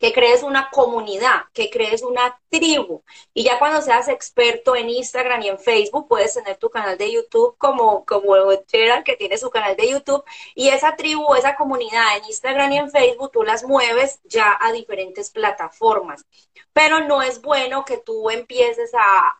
[0.00, 3.02] que crees una comunidad, que crees una tribu.
[3.34, 7.12] Y ya cuando seas experto en Instagram y en Facebook, puedes tener tu canal de
[7.12, 8.34] YouTube como, como
[8.66, 10.24] Gerald, que tiene su canal de YouTube.
[10.54, 14.72] Y esa tribu, esa comunidad en Instagram y en Facebook, tú las mueves ya a
[14.72, 16.24] diferentes plataformas.
[16.72, 19.38] Pero no es bueno que tú empieces a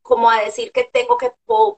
[0.00, 1.32] como a decir que tengo que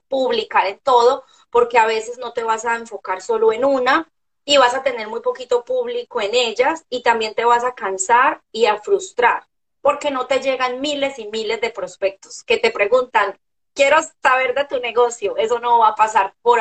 [0.09, 4.11] publicar en todo, porque a veces no te vas a enfocar solo en una,
[4.45, 8.43] y vas a tener muy poquito público en ellas y también te vas a cansar
[8.53, 9.47] y a frustrar
[9.85, 13.39] porque no te llegan miles y miles de prospectos que te preguntan,
[13.75, 16.59] quiero saber de tu negocio, eso no va a pasar por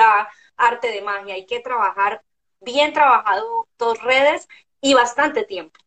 [0.58, 2.22] arte de magia, hay que trabajar
[2.60, 4.50] bien trabajado dos redes
[4.82, 5.80] y bastante tiempo.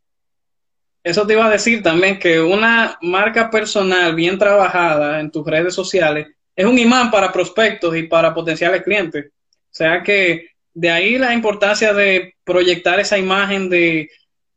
[1.05, 5.75] Eso te iba a decir también que una marca personal bien trabajada en tus redes
[5.75, 9.27] sociales es un imán para prospectos y para potenciales clientes.
[9.27, 14.11] O sea que de ahí la importancia de proyectar esa imagen de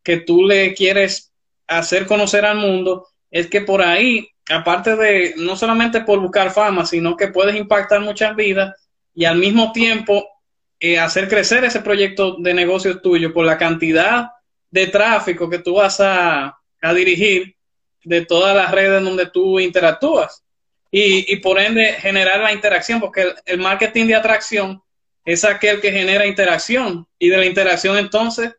[0.03, 1.31] que tú le quieres
[1.65, 6.85] hacer conocer al mundo, es que por ahí, aparte de no solamente por buscar fama,
[6.85, 8.75] sino que puedes impactar muchas vidas
[9.15, 10.27] y al mismo tiempo
[10.77, 14.27] eh, hacer crecer ese proyecto de negocio tuyo por la cantidad
[14.69, 16.53] de tráfico que tú vas a,
[16.93, 17.55] dirigir
[18.03, 20.43] de todas las redes donde tú interactúas.
[20.91, 24.81] Y, por ende generar la interacción, porque el marketing de atracción
[25.31, 28.55] es aquel que genera interacción y de la interacción entonces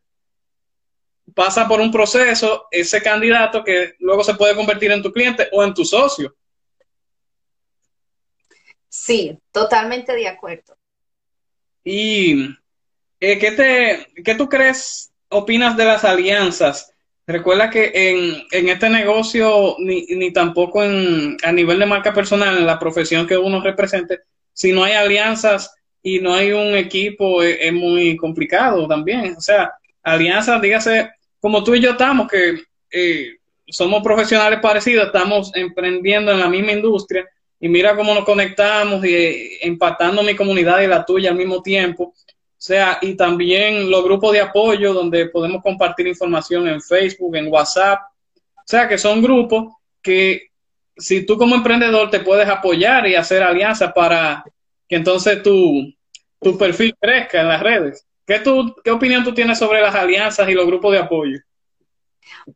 [1.34, 5.64] pasa por un proceso ese candidato que luego se puede convertir en tu cliente o
[5.64, 6.36] en tu socio.
[8.88, 10.76] Sí, totalmente de acuerdo.
[11.82, 12.50] ¿Y
[13.18, 16.92] eh, ¿qué, te, qué tú crees, opinas de las alianzas?
[17.26, 22.58] Recuerda que en, en este negocio, ni, ni tampoco en, a nivel de marca personal,
[22.58, 24.20] en la profesión que uno represente,
[24.52, 29.34] si no hay alianzas, y no hay un equipo, eh, es, muy complicado también.
[29.36, 31.10] O sea, alianzas, dígase,
[31.40, 33.36] como tú y yo estamos, que eh,
[33.66, 39.14] somos profesionales parecidos, estamos emprendiendo en la misma industria y mira cómo nos conectamos y
[39.14, 42.14] eh, empatando mi comunidad y la tuya al mismo tiempo.
[42.14, 47.48] O sea, y también los grupos de apoyo donde podemos compartir información en Facebook, en
[47.48, 48.00] WhatsApp.
[48.56, 50.50] O sea, que son grupos que
[50.96, 54.44] si tú como emprendedor te puedes apoyar y hacer alianzas para
[54.90, 55.94] que entonces tu,
[56.40, 58.04] tu perfil crezca en las redes.
[58.26, 61.38] ¿Qué, tú, ¿Qué opinión tú tienes sobre las alianzas y los grupos de apoyo?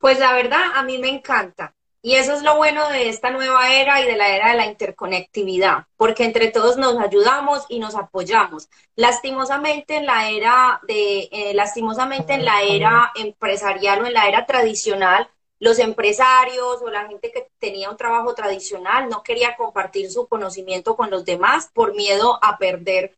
[0.01, 1.75] Pues la verdad, a mí me encanta.
[2.03, 4.67] Y eso es lo bueno de esta nueva era y de la era de la
[4.67, 8.69] interconectividad, porque entre todos nos ayudamos y nos apoyamos.
[8.97, 14.45] Lastimosamente en la era de, eh, lastimosamente en la era empresarial o en la era
[14.45, 20.27] tradicional, los empresarios o la gente que tenía un trabajo tradicional no quería compartir su
[20.27, 23.17] conocimiento con los demás por miedo a perder,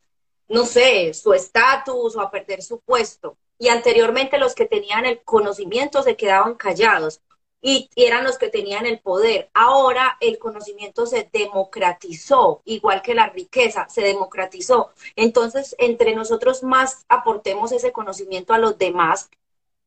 [0.48, 3.36] no sé, su estatus o a perder su puesto.
[3.58, 7.20] Y anteriormente los que tenían el conocimiento se quedaban callados
[7.62, 9.50] y eran los que tenían el poder.
[9.54, 14.90] Ahora el conocimiento se democratizó, igual que la riqueza se democratizó.
[15.16, 19.30] Entonces, entre nosotros más aportemos ese conocimiento a los demás,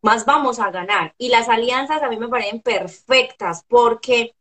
[0.01, 1.13] más vamos a ganar.
[1.17, 4.33] Y las alianzas a mí me parecen perfectas porque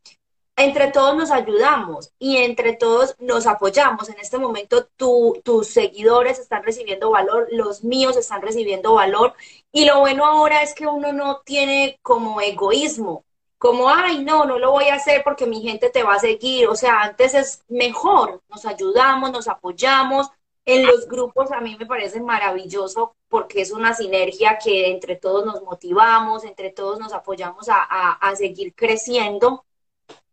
[0.59, 4.09] entre todos nos ayudamos y entre todos nos apoyamos.
[4.09, 9.33] En este momento tus seguidores están recibiendo valor, los míos están recibiendo valor
[9.71, 13.23] y lo bueno ahora es que uno no tiene como egoísmo,
[13.57, 16.67] como, ay, no, no lo voy a hacer porque mi gente te va a seguir.
[16.67, 20.27] O sea, antes es mejor, nos ayudamos, nos apoyamos.
[20.65, 25.45] En los grupos a mí me parece maravilloso porque es una sinergia que entre todos
[25.45, 29.65] nos motivamos, entre todos nos apoyamos a, a seguir creciendo.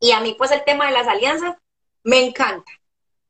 [0.00, 1.56] Y a mí pues el tema de las alianzas
[2.04, 2.70] me encanta,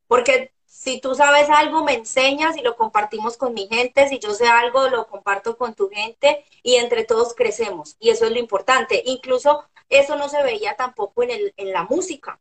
[0.09, 4.09] porque si tú sabes algo, me enseñas y lo compartimos con mi gente.
[4.09, 7.97] Si yo sé algo, lo comparto con tu gente y entre todos crecemos.
[7.99, 9.03] Y eso es lo importante.
[9.07, 12.39] Incluso eso no se veía tampoco en, el, en la música.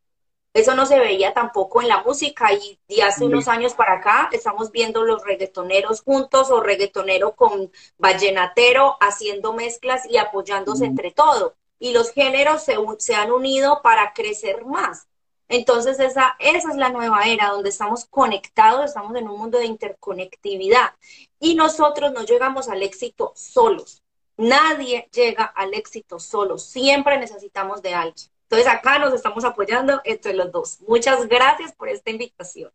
[0.56, 4.30] Eso no se veía tampoco en la música y, de hace unos años para acá
[4.32, 11.56] estamos viendo los reggaetoneros juntos o reggaetonero con vallenatero haciendo mezclas y apoyándose entre todos.
[11.78, 15.10] Y los géneros se, se han unido para crecer más.
[15.50, 19.66] Entonces esa, esa es la nueva era donde estamos conectados, estamos en un mundo de
[19.66, 20.94] interconectividad
[21.38, 24.04] y nosotros no llegamos al éxito solos.
[24.38, 28.35] Nadie llega al éxito solo, siempre necesitamos de alguien.
[28.50, 30.80] Entonces acá nos estamos apoyando entre los dos.
[30.88, 32.72] Muchas gracias por esta invitación.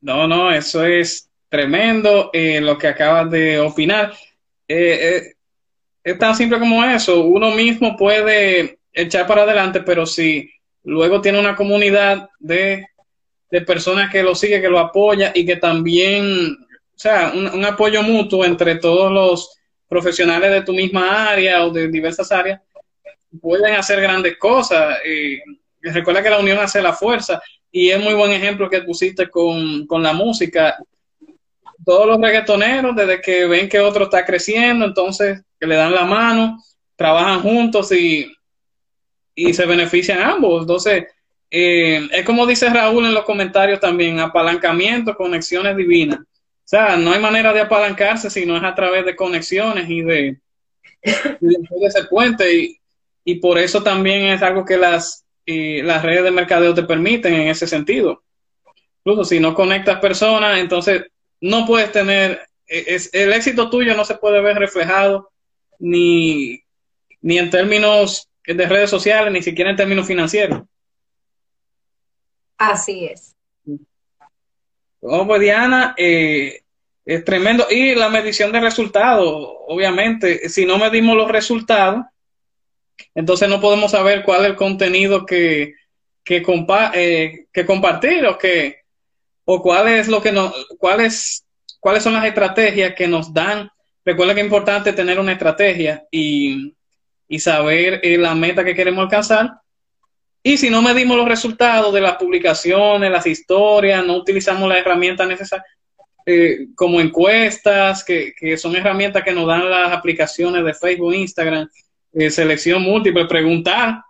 [0.00, 4.12] No, no, eso es tremendo eh, lo que acabas de opinar.
[4.68, 5.34] Eh, eh,
[6.04, 7.24] es tan simple como eso.
[7.24, 10.50] Uno mismo puede echar para adelante, pero si
[10.84, 12.86] luego tiene una comunidad de,
[13.66, 18.44] personas que lo sigue, que lo apoya y que también, o sea, un, apoyo mutuo
[18.44, 19.56] entre todos los
[19.88, 22.60] profesionales de tu misma área o de diversas áreas,
[23.40, 24.98] pueden hacer grandes cosas.
[25.04, 25.40] Eh,
[25.82, 29.86] recuerda que la unión hace la fuerza y es muy buen ejemplo que pusiste con,
[29.86, 30.76] con la música.
[31.84, 36.04] Todos los reggaetoneros, desde que ven que otro está creciendo, entonces que le dan la
[36.04, 36.58] mano,
[36.96, 38.30] trabajan juntos y
[39.34, 40.62] y se benefician ambos.
[40.62, 41.04] Entonces,
[41.50, 46.20] eh, es como dice Raúl en los comentarios también, apalancamiento, conexiones divinas.
[46.20, 50.02] O sea, no hay manera de apalancarse si no es a través de conexiones y
[50.02, 50.38] de,
[51.02, 52.54] de ese puente.
[52.54, 52.80] Y,
[53.24, 57.48] y, por eso también es algo que las, las redes de mercadeo te permiten en
[57.48, 58.22] ese sentido.
[59.04, 61.04] Incluso si no conectas personas, entonces
[61.40, 65.30] no puedes tener, e, es, el éxito tuyo no se puede ver reflejado
[65.78, 66.62] ni,
[67.20, 70.62] ni en términos de redes sociales, ni siquiera en términos financieros.
[72.56, 73.34] Así es.
[75.00, 76.62] Bueno, pues Diana, eh,
[77.04, 77.66] es tremendo.
[77.70, 79.34] Y la medición de resultados,
[79.66, 82.04] obviamente, si no medimos los resultados,
[83.14, 85.74] entonces no podemos saber cuál es el contenido que,
[86.22, 86.42] que,
[86.94, 88.78] eh, que compartir o que
[89.46, 91.44] o cuál es lo que nos, cuáles,
[91.80, 93.68] cuáles son las estrategias que nos dan.
[94.02, 96.74] Recuerda que es importante tener una estrategia y
[97.28, 99.50] y saber eh, la meta que queremos alcanzar.
[100.42, 105.26] Y si no medimos los resultados de las publicaciones, las historias, no utilizamos las herramientas
[105.26, 105.66] necesarias,
[106.26, 111.68] eh, como encuestas, que, son herramientas que nos dan las aplicaciones de Facebook, Instagram,
[112.14, 114.02] eh, selección múltiple, preguntar,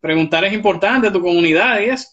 [0.00, 2.08] preguntar es importante a tu comunidad y eso.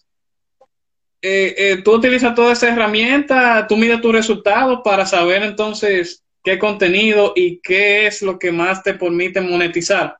[1.84, 7.60] tú utilizas toda esa herramienta, tú mides tus resultados para saber entonces qué contenido y
[7.60, 10.16] qué es lo que más te permite monetizar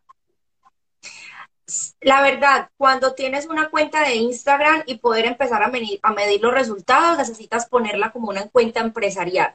[2.00, 7.18] la verdad, cuando tienes una cuenta de Instagram y poder empezar a medir los resultados,
[7.18, 9.54] necesitas ponerla como una cuenta empresarial.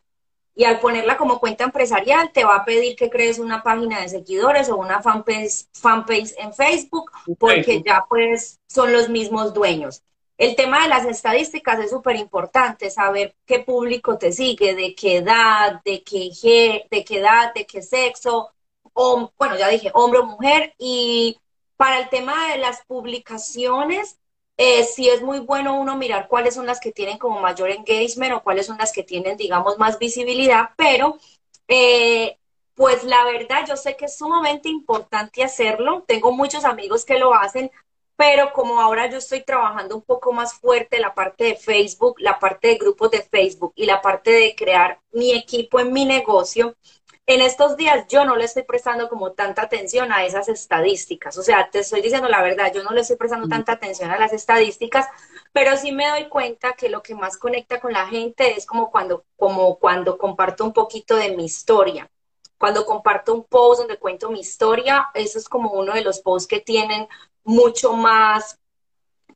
[0.57, 4.09] Y al ponerla como cuenta empresarial, te va a pedir que crees una página de
[4.09, 10.01] seguidores o una fanpage, fanpage en Facebook, porque ya pues son los mismos dueños.
[10.35, 15.17] El tema de las estadísticas es súper importante, saber qué público te sigue, de qué
[15.17, 16.31] edad, de qué,
[16.89, 18.51] de qué edad, de qué sexo,
[18.93, 21.37] o, bueno, ya dije, hombre o mujer, y
[21.77, 24.16] Para el tema de las publicaciones,
[24.57, 28.33] eh, sí es muy bueno uno mirar cuáles son las que tienen como mayor engagement
[28.33, 31.17] o cuáles son las que tienen, digamos, más visibilidad, pero
[31.67, 32.37] eh,
[32.73, 36.03] pues la verdad yo sé que es sumamente importante hacerlo.
[36.07, 37.71] Tengo muchos amigos que lo hacen,
[38.15, 42.39] pero como ahora yo estoy trabajando un poco más fuerte la parte de Facebook, la
[42.39, 46.75] parte de grupos de Facebook y la parte de crear mi equipo en mi negocio,
[47.28, 51.38] en estos días yo no le estoy prestando como tanta atención a esas estadísticas.
[51.38, 54.17] O sea, te estoy diciendo la verdad, yo no le estoy prestando tanta atención a
[54.17, 55.07] las estadísticas,
[55.51, 58.89] pero sí me doy cuenta que lo que más conecta con la gente es como
[58.89, 62.09] cuando, como cuando comparto un poquito de mi historia.
[62.57, 66.47] Cuando comparto un post donde cuento mi historia, eso es como uno de los posts
[66.47, 67.07] que tienen
[67.43, 68.57] mucho más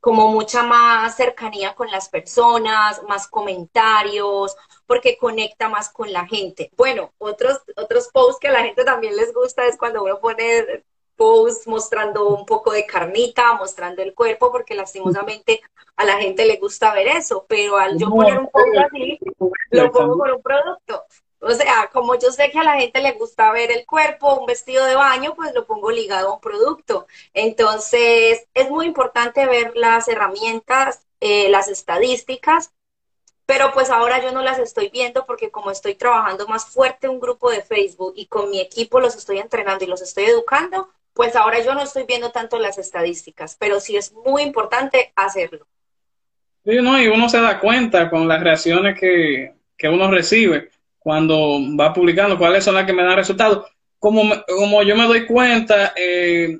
[0.02, 6.72] como mucha más cercanía con las personas, más comentarios, porque conecta más con la gente.
[6.76, 10.82] Bueno, otros, otros posts que a la gente también les gusta es cuando uno pone
[11.14, 15.62] posts mostrando un poco de carnita, mostrando el cuerpo, porque lastimosamente
[15.94, 19.20] a la gente le gusta ver eso, pero al yo poner un post así,
[19.70, 21.04] lo pongo con un producto.
[21.44, 24.46] O sea, como yo sé que a la gente le gusta ver el cuerpo, un
[24.46, 27.08] vestido de baño, pues lo pongo ligado a un producto.
[27.34, 32.72] Entonces, es muy importante ver las herramientas, eh, las estadísticas,
[33.44, 37.18] pero pues ahora yo no las estoy viendo porque como estoy trabajando más fuerte un
[37.18, 41.34] grupo de Facebook y con mi equipo los estoy entrenando y los estoy educando, pues
[41.34, 45.66] ahora yo no estoy viendo tanto las estadísticas, pero sí es muy importante hacerlo.
[46.64, 50.70] Sí, no, y uno se da cuenta con las reacciones que, que uno recibe
[51.02, 53.66] cuando va publicando cuáles son las que me dan resultados.
[53.98, 56.56] Como, como yo me doy cuenta eh,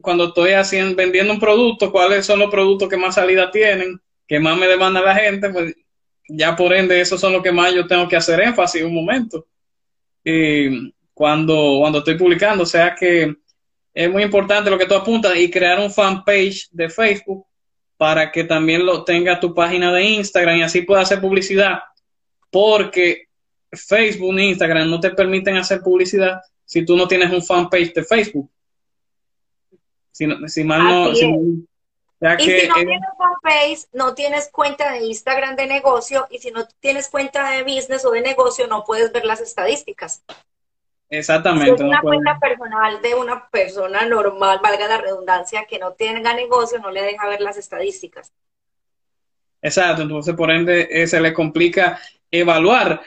[0.00, 4.40] cuando estoy haciendo, vendiendo un producto, cuáles son los productos que más salida tienen, que
[4.40, 5.74] más me demanda la gente, pues
[6.28, 9.46] ya por ende esos son los que más yo tengo que hacer énfasis un momento.
[11.12, 13.34] cuando, cuando estoy publicando, o sea que
[13.92, 17.44] es muy importante lo que tú apuntas y crear un fanpage de Facebook
[17.96, 21.80] para que también lo tenga tu página de Instagram y así pueda hacer publicidad,
[22.50, 23.29] porque
[23.72, 28.04] Facebook ni Instagram no te permiten hacer publicidad si tú no tienes un fanpage de
[28.04, 28.50] Facebook.
[30.12, 31.14] Si, si mal no.
[31.14, 36.50] Si, y si no tienes fanpage, no tienes cuenta de Instagram de negocio, y si
[36.50, 40.22] no tienes cuenta de business o de negocio, no puedes ver las estadísticas.
[41.08, 41.66] Exactamente.
[41.66, 46.34] Si es una cuenta personal de una persona normal, valga la redundancia, que no tenga
[46.34, 48.32] negocio, no le deja ver las estadísticas.
[49.62, 52.00] Exacto, entonces por ende eh, se le complica
[52.30, 53.02] evaluar.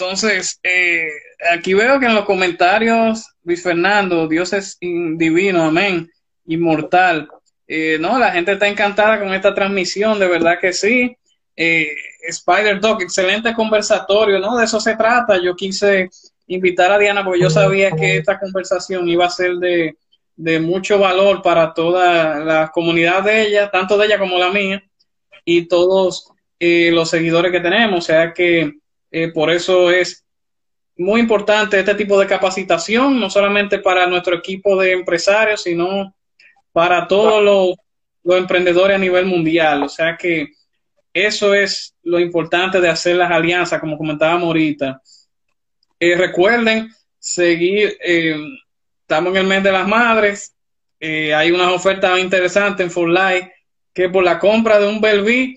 [0.00, 1.10] Entonces, eh,
[1.52, 6.10] aquí veo que en los comentarios, Luis Fernando, Dios es divino, amén,
[6.46, 7.28] inmortal.
[7.68, 11.14] Eh, no, la gente está encantada con esta transmisión, de verdad que sí.
[11.54, 11.94] Eh,
[12.26, 14.56] Spider Dog, excelente conversatorio, ¿no?
[14.56, 15.38] De eso se trata.
[15.38, 16.08] Yo quise
[16.46, 19.98] invitar a Diana porque yo sabía que esta conversación iba a ser de,
[20.34, 24.82] de mucho valor para toda la comunidad de ella, tanto de ella como la mía,
[25.44, 27.98] y todos los seguidores que tenemos.
[27.98, 28.80] O sea que
[29.10, 30.24] eh, por eso es
[30.96, 36.14] muy importante este tipo de capacitación, no solamente para nuestro equipo de empresarios, sino
[36.72, 37.76] para todos los,
[38.36, 39.82] emprendedores a nivel mundial.
[39.82, 40.50] O sea que
[41.12, 45.00] eso es lo importante de hacer las alianzas, como comentábamos ahorita.
[45.98, 48.36] Eh, recuerden seguir, eh,
[49.00, 50.54] estamos en el mes de las madres,
[51.02, 53.50] hay unas ofertas interesantes en For Life
[53.94, 55.56] que por la compra de un Belví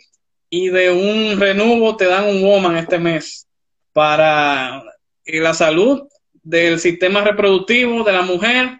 [0.56, 3.48] y de un renuvo te dan un Woman este mes
[3.92, 4.84] para
[5.26, 6.04] eh, la salud
[6.44, 8.78] del sistema reproductivo de la mujer,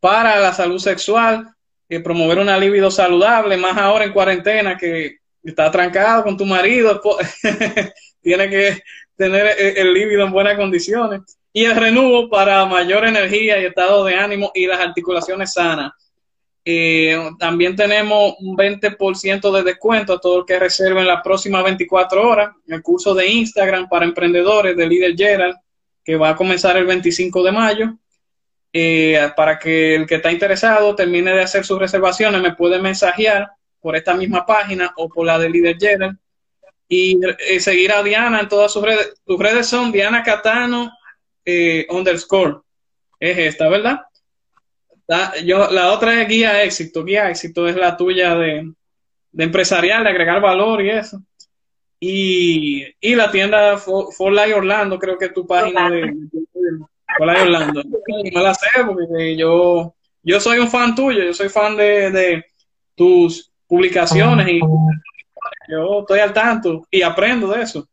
[0.00, 1.46] para la salud sexual,
[1.88, 7.00] eh, promover una libido saludable, más ahora en cuarentena que está trancado con tu marido,
[8.20, 8.82] tiene que
[9.14, 11.20] tener el, el líbido en buenas condiciones.
[11.52, 15.92] Y el renuvo para mayor energía y estado de ánimo y las articulaciones sanas.
[16.68, 21.62] Eh, también tenemos un 20% de descuento a todo el que reserve en las próximas
[21.62, 25.54] 24 horas el curso de Instagram para emprendedores de Líder Gerald,
[26.04, 27.96] que va a comenzar el 25 de mayo.
[28.72, 33.48] Eh, para que el que está interesado termine de hacer sus reservaciones, me puede mensajear
[33.80, 36.18] por esta misma página o por la de Líder Gerald.
[36.88, 37.16] Y
[37.48, 39.14] eh, seguir a Diana en todas sus redes.
[39.24, 40.90] Tus redes son Diana Catano
[41.90, 42.56] underscore.
[43.20, 44.00] Es esta, ¿verdad?
[45.06, 47.04] La, yo, la otra es guía éxito.
[47.04, 48.72] Guía éxito es la tuya de,
[49.36, 51.22] empresarial, de agregar valor y eso.
[51.98, 56.14] Y, y la tienda For, Orlando, creo que es tu página de,
[57.18, 57.82] For Orlando.
[58.32, 62.44] No la sé porque yo, yo soy un fan tuyo, yo soy fan de, de
[62.94, 64.60] tus publicaciones y
[65.68, 67.86] yo estoy al tanto y aprendo de eso.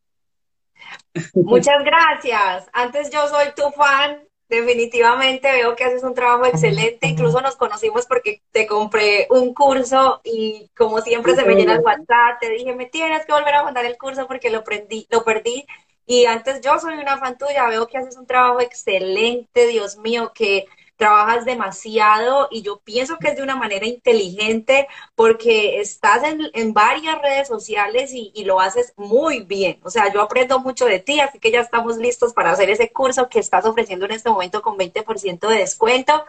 [1.36, 2.70] Muchas gracias.
[2.74, 4.20] Antes yo soy tu fan
[4.56, 7.08] definitivamente veo que haces un trabajo excelente.
[7.08, 11.82] Incluso nos conocimos porque te compré un curso y como siempre se me llena el
[11.82, 15.24] WhatsApp, te dije, me tienes que volver a mandar el curso porque lo, prendí, lo
[15.24, 15.66] perdí.
[16.06, 20.32] Y antes yo soy una fan tuya, veo que haces un trabajo excelente, Dios mío,
[20.34, 20.66] que
[20.98, 27.22] trabajas demasiado y yo pienso que es de una manera inteligente porque estás en, varias
[27.22, 29.80] redes sociales y, lo haces muy bien.
[29.84, 32.92] O sea, yo aprendo mucho de ti, así que ya estamos listos para hacer ese
[32.92, 36.26] curso que estás ofreciendo en este momento con 20% de descuento.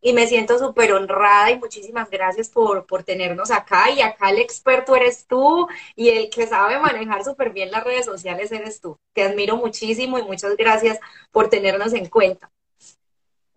[0.00, 3.90] Y me siento súper honrada y muchísimas gracias por, por tenernos acá.
[3.90, 8.06] Y acá el experto eres tú y el que sabe manejar súper bien las redes
[8.06, 8.96] sociales eres tú.
[9.12, 11.00] Te admiro muchísimo y muchas gracias
[11.32, 12.50] por tenernos en cuenta.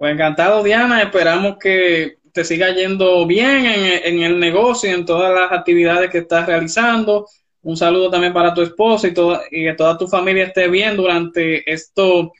[0.01, 1.03] Pues encantado, Diana.
[1.03, 6.17] Esperamos que te siga yendo bien en, el negocio y en todas las actividades que
[6.17, 7.27] estás realizando.
[7.61, 11.71] Un saludo también para tu esposa y, y que toda tu familia esté bien durante
[11.71, 12.33] esto,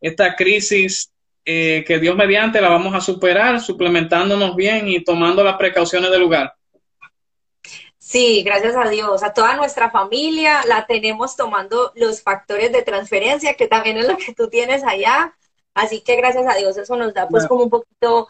[0.00, 1.12] esta crisis
[1.44, 6.22] eh, que Dios mediante la vamos a superar, suplementándonos bien y tomando las precauciones del
[6.22, 6.54] lugar.
[7.98, 9.22] Sí, gracias a Dios.
[9.22, 14.16] A toda nuestra familia la tenemos tomando los factores de transferencia, que también es lo
[14.16, 15.34] que tú tienes allá.
[15.74, 18.28] Así que gracias a Dios eso nos da pues como un poquito...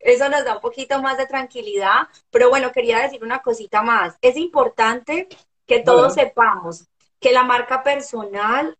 [0.00, 4.16] eso nos da un poquito más de tranquilidad, pero bueno, quería decir una cosita más.
[4.20, 5.28] Es importante
[5.66, 6.86] que todos sepamos
[7.20, 8.76] que la marca personal,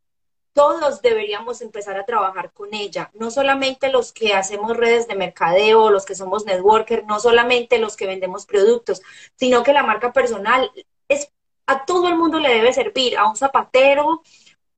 [0.53, 5.91] todos deberíamos empezar a trabajar con ella, no solamente los que hacemos redes de mercadeo,
[5.91, 9.03] los que somos networker, no solamente los que vendemos productos,
[9.37, 10.71] sino que la marca personal
[11.09, 11.33] es
[11.67, 14.23] a todo el mundo le debe servir, a un zapatero,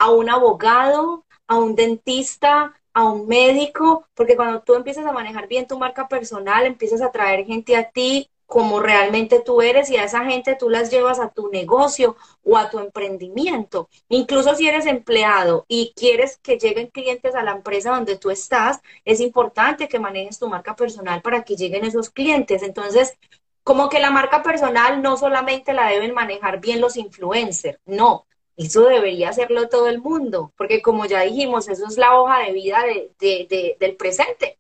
[0.01, 5.47] a un abogado, a un dentista, a un médico, porque cuando tú empiezas a manejar
[5.47, 9.97] bien tu marca personal, empiezas a traer gente a ti como realmente tú eres y
[9.97, 13.89] a esa gente tú las llevas a tu negocio o a tu emprendimiento.
[14.09, 18.81] Incluso si eres empleado y quieres que lleguen clientes a la empresa donde tú estás,
[19.05, 22.63] es importante que manejes tu marca personal para que lleguen esos clientes.
[22.63, 23.17] Entonces,
[23.63, 28.27] como que la marca personal no solamente la deben manejar bien los influencers, no,
[28.65, 32.53] eso debería hacerlo todo el mundo, porque como ya dijimos, eso es la hoja de
[32.53, 32.85] vida
[33.19, 34.59] de, del presente.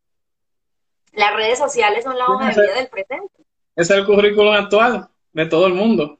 [1.12, 3.44] Las redes sociales son la hoja de vida del presente.
[3.76, 6.18] Es el currículum actual de todo el mundo.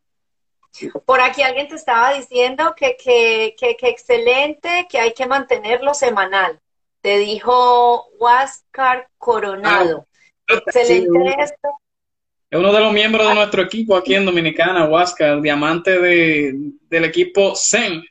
[1.07, 5.95] Por aquí alguien te estaba diciendo que, que, que, que excelente, que hay que mantenerlo
[5.95, 6.61] semanal.
[7.01, 10.07] Te dijo Huáscar Coronado.
[10.49, 11.68] Ah, excelente esto.
[12.51, 16.53] Es uno de los miembros de nuestro equipo aquí en Dominicana, Huáscar, diamante de,
[16.88, 18.03] del equipo Zen,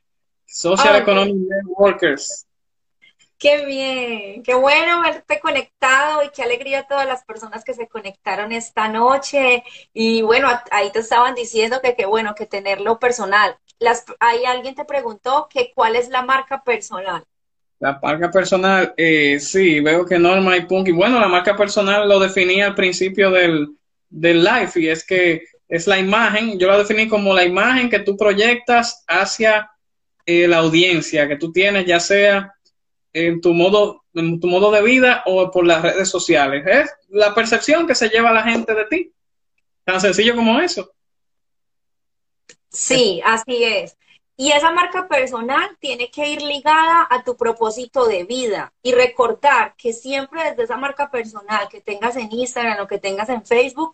[0.46, 1.36] Social Economic
[1.66, 2.46] Workers.
[3.38, 7.90] Qué bien, qué bueno verte conectado y qué alegría a todas las personas que se
[7.90, 9.62] conectaron esta noche.
[9.94, 13.58] Y bueno, ahí te estaban diciendo que qué bueno que tenerlo personal.
[13.78, 17.26] Las, ahí alguien te preguntó que cuál es la marca personal.
[17.80, 20.92] La marca personal, eh, sí, veo que Norma y Punky.
[20.92, 23.79] Bueno, la marca personal lo definía al principio del,
[24.10, 28.00] del live y es que es la imagen, yo la definí como la imagen que
[28.00, 29.70] tú proyectas hacia
[30.26, 32.54] eh, la audiencia que tú tienes, ya sea
[33.14, 36.64] en tu modo, en tu modo de vida o por las redes sociales.
[36.68, 39.14] Es la percepción que se lleva la gente de ti.
[39.84, 40.92] Tan sencillo como eso.
[42.72, 43.98] Sí, así es.
[44.42, 48.72] Y esa marca personal tiene que ir ligada a tu propósito de vida.
[48.82, 53.28] Y recordar que siempre desde esa marca personal que tengas en Instagram o que tengas
[53.28, 53.92] en Facebook,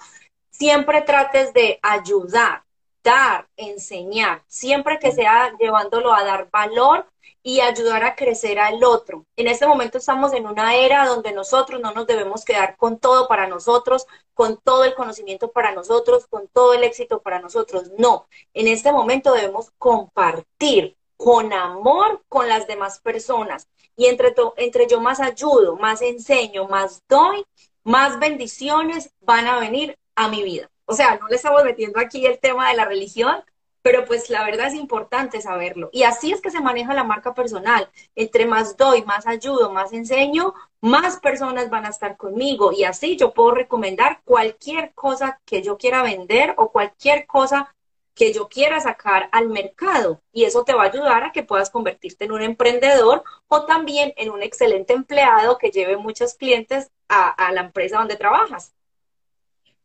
[0.51, 2.63] siempre trates de ayudar,
[3.03, 7.07] dar, enseñar, siempre que sea llevándolo a dar valor
[7.47, 9.27] y ayudar a crecer al otro.
[9.35, 13.27] En este momento estamos en una era donde nosotros no nos debemos quedar con todo
[13.27, 17.91] para nosotros, con todo el conocimiento para nosotros, con todo el éxito para nosotros.
[17.99, 23.67] No, en este momento debemos compartir con amor con las demás personas.
[23.95, 27.45] Y entre, entre yo más ayudo, más enseño, más doy,
[27.83, 30.71] más bendiciones van a venir a mi vida.
[30.85, 33.43] O sea, no le estamos metiendo aquí el tema de la religión,
[33.85, 35.91] pero pues la verdad es importante saberlo.
[35.93, 37.87] Y así es que se maneja la marca personal.
[38.15, 42.71] Entre más doy, más ayudo, más enseño, más personas van a estar conmigo.
[42.71, 47.75] Y así yo puedo recomendar cualquier cosa que yo quiera vender o cualquier cosa
[48.15, 50.19] que yo quiera sacar al mercado.
[50.33, 54.13] Y eso te va a ayudar a que puedas convertirte en un emprendedor o también
[54.17, 58.73] en un excelente empleado que lleve muchos clientes a, a la empresa donde trabajas.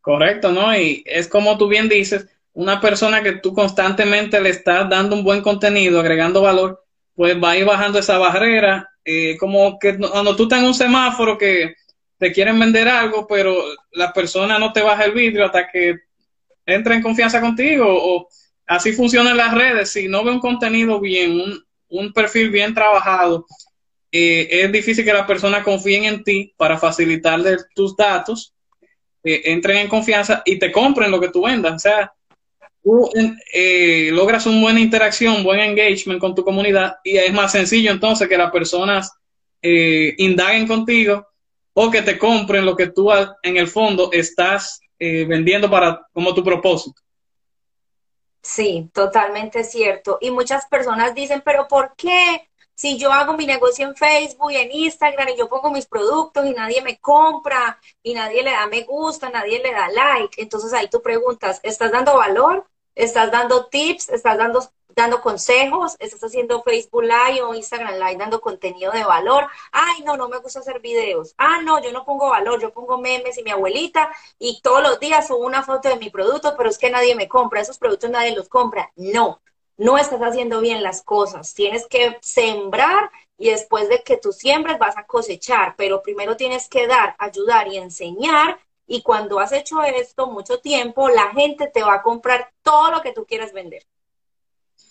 [0.00, 0.74] Correcto, ¿no?
[0.74, 2.26] Y es como tú bien dices,
[2.60, 6.84] una persona que tú constantemente le estás dando un buen contenido, agregando valor,
[7.14, 8.86] pues va a ir bajando esa barrera.
[9.02, 11.74] Eh, como que cuando tú estás en un semáforo que
[12.18, 13.56] te quieren vender algo, pero
[13.92, 16.00] la persona no te baja el vidrio hasta que
[16.66, 18.28] entra en confianza contigo, o
[18.66, 19.90] así funcionan las redes.
[19.92, 21.42] Si no ve un contenido bien,
[21.88, 23.46] un perfil bien trabajado,
[24.12, 28.52] eh, es difícil que las personas confíen en ti para facilitarle tus datos,
[29.24, 31.72] eh, entren en confianza y te compren lo que tú vendas.
[31.72, 32.12] O sea,
[32.82, 33.10] tú
[33.52, 38.28] eh, logras una buena interacción, buen engagement con tu comunidad y es más sencillo entonces
[38.28, 39.12] que las personas
[39.62, 41.26] indaguen contigo
[41.74, 43.10] o que te compren lo que tú
[43.42, 47.00] en el fondo estás vendiendo para como tu propósito.
[48.42, 50.18] Sí, totalmente cierto.
[50.20, 52.48] Y muchas personas dicen, pero ¿por qué?
[52.74, 56.46] Si yo hago mi negocio en Facebook y en Instagram y yo pongo mis productos
[56.46, 60.72] y nadie me compra y nadie le da me gusta, nadie le da like, entonces
[60.72, 62.66] ahí tú preguntas, ¿estás dando valor?
[62.94, 64.08] ¿Estás dando tips?
[64.10, 64.60] ¿Estás dando
[64.94, 69.46] dando consejos, estás haciendo Facebook Live o Instagram Live dando contenido de valor.
[69.72, 71.34] Ay, no, no me gusta hacer videos.
[71.38, 75.00] Ah, no, yo no pongo valor, yo pongo memes y mi abuelita y todos los
[75.00, 78.10] días subo una foto de mi producto, pero es que nadie me compra, esos productos
[78.10, 78.92] nadie los compra.
[78.96, 79.40] No,
[79.76, 81.54] no estás haciendo bien las cosas.
[81.54, 86.68] Tienes que sembrar y después de que tú siembres vas a cosechar, pero primero tienes
[86.68, 88.58] que dar, ayudar y enseñar.
[88.90, 93.00] Y cuando has hecho esto mucho tiempo, la gente te va a comprar todo lo
[93.00, 93.86] que tú quieres vender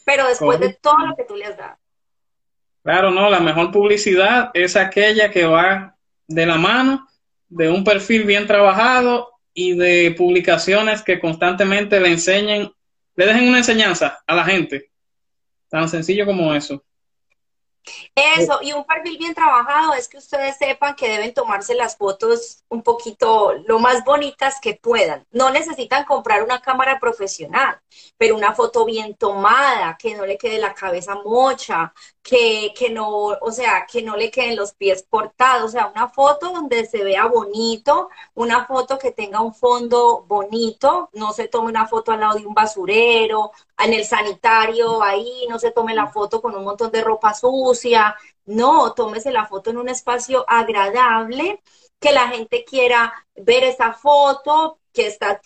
[0.10, 1.78] pero después de todo lo que tú le has dado.
[2.82, 5.96] Claro, no, la mejor publicidad es aquella que va
[6.28, 7.08] de la mano
[7.48, 12.72] de un perfil bien trabajado y de publicaciones que constantemente le enseñen,
[13.16, 14.90] le dejen una enseñanza a la gente.
[15.70, 16.84] Tan sencillo como eso.
[18.16, 22.64] Eso, y un perfil bien trabajado es que ustedes sepan que deben tomarse las fotos
[22.70, 25.26] un poquito lo más bonitas que puedan.
[25.32, 27.80] No necesitan comprar una cámara profesional,
[28.18, 31.94] pero una foto bien tomada, que no le quede la cabeza mocha,
[32.30, 36.10] que, que no, o sea, que no le queden los pies cortados, o sea, una
[36.10, 41.70] foto donde se vea bonito, una foto que tenga un fondo bonito, no se tome
[41.70, 46.08] una foto al lado de un basurero, en el sanitario, ahí, no se tome la
[46.08, 48.16] foto con un montón de ropa sucia,
[48.46, 51.62] no, tómese la foto en un espacio agradable,
[52.00, 55.42] que la gente quiera ver esa foto, que está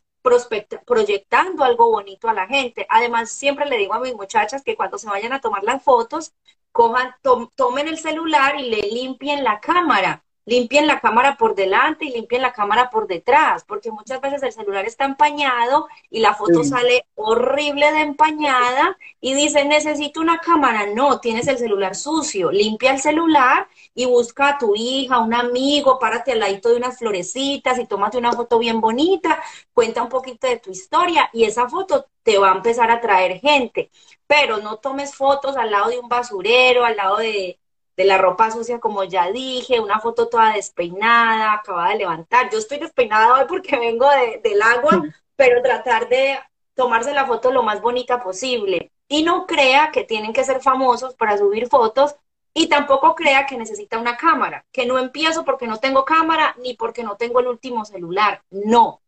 [0.86, 2.86] proyectando algo bonito a la gente.
[2.90, 6.34] Además, siempre le digo a mis muchachas que cuando se vayan a tomar las fotos,
[6.74, 7.15] cojan,
[7.55, 12.41] tomen el celular y le limpien la cámara limpien la cámara por delante y limpien
[12.41, 17.05] la cámara por detrás, porque muchas veces el celular está empañado y la foto sale
[17.15, 20.88] horrible de empañada y dice, necesito una cámara.
[20.93, 22.51] No, tienes el celular sucio.
[22.51, 26.98] Limpia el celular y busca a tu hija, un amigo, párate al ladito de unas
[26.98, 29.41] florecitas y tómate una foto bien bonita,
[29.74, 33.39] cuenta un poquito de tu historia y esa foto te va a empezar a traer
[33.39, 33.91] gente.
[34.28, 37.60] Pero no tomes fotos al lado de un basurero, al lado de,
[37.96, 42.50] de la ropa sucia, como ya dije, una foto toda despeinada, acabada de levantar.
[42.52, 44.08] Yo estoy despeinada hoy porque vengo
[44.44, 45.04] del agua,
[45.36, 46.39] pero tratar de
[46.76, 48.91] tomarse la foto lo más bonita posible.
[49.08, 52.16] Y no crea que tienen que ser famosos para subir fotos
[52.54, 56.76] y tampoco crea que necesita una cámara, que no empiezo porque no tengo cámara ni
[56.76, 58.43] porque no tengo el último celular.
[58.51, 59.01] No.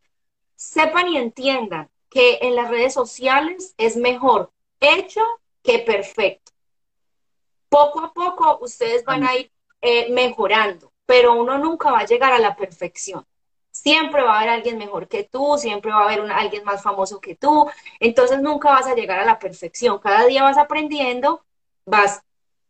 [0.55, 5.21] Sepan y entiendan que en las redes sociales es mejor hecho
[5.63, 6.55] que perfecto
[7.75, 12.31] poco a poco ustedes van a ir eh, mejorando, pero uno nunca va a llegar
[12.31, 13.25] a la perfección.
[13.69, 17.19] Siempre va a haber alguien mejor que tú, siempre va a haber alguien más famoso
[17.19, 17.69] que tú,
[17.99, 19.99] entonces nunca vas a llegar a la perfección.
[19.99, 21.43] Cada día vas aprendiendo,
[21.85, 22.23] vas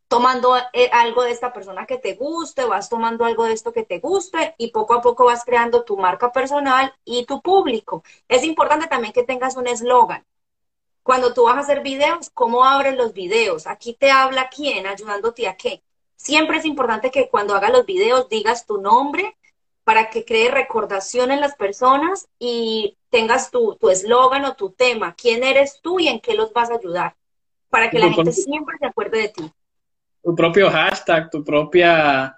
[0.07, 3.83] tomando eh, algo de esta persona que te guste, vas tomando algo de esto que
[3.83, 8.03] te guste y poco a poco vas creando tu marca personal y tu público.
[8.27, 10.25] Es importante también que tengas un eslogan.
[11.03, 13.67] Cuando tú vas a hacer videos, ¿cómo abres los videos?
[13.67, 15.83] Aquí te habla quién, ayudándote a qué.
[16.15, 19.37] Siempre es importante que cuando hagas los videos digas tu nombre
[19.83, 25.13] para que cree recordación en las personas y tengas tu eslogan o tu tema.
[25.13, 27.15] ¿Quién eres tú y en qué los vas a ayudar?
[27.69, 29.51] Para que la gente siempre se acuerde de ti.
[30.25, 32.35] Tu propio hashtag, tu propia...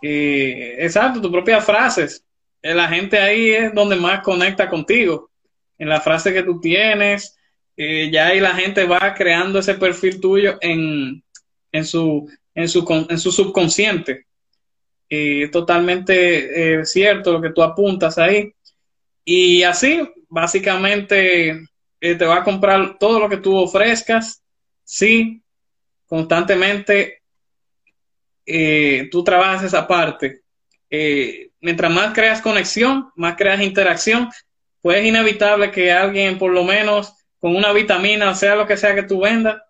[0.00, 2.24] Eh, exacto, tus propias frases.
[2.62, 5.30] Eh, la gente ahí es donde más conecta contigo.
[5.76, 7.36] En la frase que tú tienes,
[7.76, 11.22] eh, ya ahí la gente va creando ese perfil tuyo en,
[11.72, 14.24] en, su, en, su, en su subconsciente.
[15.52, 18.50] Totalmente cierto lo que tú apuntas ahí.
[19.26, 21.66] Y así, básicamente,
[22.00, 24.42] te va a comprar todo lo que tú ofrezcas
[24.84, 25.42] si
[26.06, 27.20] constantemente
[29.10, 30.42] tú trabajas esa parte.
[31.60, 34.30] mientras más creas conexión, más creas interacción,
[34.80, 38.94] pues es inevitable que alguien por lo menos con una vitamina, sea lo que sea
[38.94, 39.60] que tú vendas,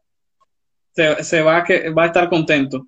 [0.94, 2.86] se, va, a que, va a estar contento.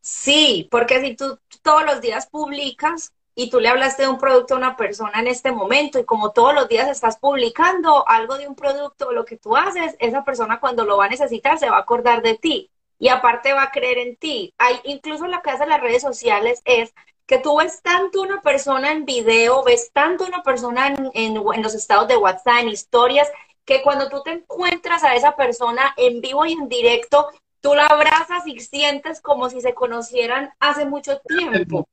[0.00, 4.54] Sí, porque si tú todos los días publicas y tú le hablaste de un producto
[4.54, 8.46] a una persona en este momento y como todos los días estás publicando algo de
[8.46, 11.70] un producto o lo que tú haces, esa persona cuando lo va a necesitar se
[11.70, 12.70] va a acordar de ti.
[12.98, 14.54] Y aparte va a creer en ti.
[14.58, 16.94] Hay, incluso lo que hacen las redes sociales es
[17.26, 21.74] que tú ves tanto una persona en video, ves tanto una persona en, en, los
[21.74, 23.30] estados de WhatsApp, en historias,
[23.64, 27.28] que cuando tú te encuentras a esa persona en vivo y en directo,
[27.60, 31.88] tú la abrazas y sientes como si se conocieran hace mucho tiempo.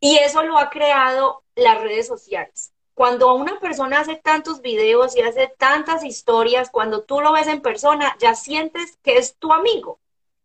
[0.00, 2.72] Y eso lo ha creado las redes sociales.
[2.94, 7.60] Cuando una persona hace tantos videos y hace tantas historias, cuando tú lo ves en
[7.60, 9.98] persona, ya sientes que es tu amigo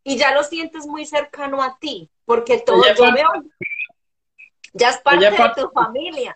[0.09, 3.29] y ya lo sientes muy cercano a ti, porque todo yo veo,
[4.73, 6.35] ya es parte de tu familia.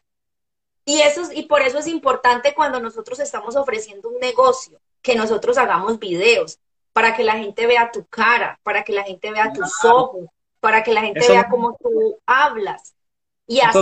[0.86, 5.58] Y, eso y por eso es importante cuando nosotros estamos ofreciendo un negocio, que nosotros
[5.58, 6.60] hagamos videos,
[6.94, 10.28] para que la gente vea tu cara, para que la gente vea tus ojos,
[10.60, 12.94] para que la gente vea cómo tú hablas.
[13.48, 13.80] Y así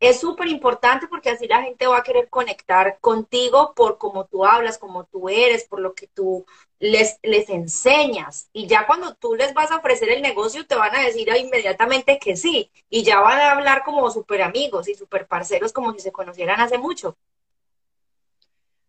[0.00, 4.44] es súper importante porque así la gente va a querer conectar contigo por cómo tú
[4.44, 6.46] hablas, cómo tú eres, por lo que tú
[6.78, 8.48] les, les enseñas.
[8.52, 12.18] Y ya cuando tú les vas a ofrecer el negocio, te van a decir inmediatamente
[12.20, 12.70] que sí.
[12.88, 16.60] Y ya van a hablar como súper amigos y súper parceros como si se conocieran
[16.60, 17.16] hace mucho.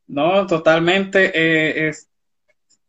[0.05, 1.31] No, totalmente.
[1.33, 2.07] Eh, es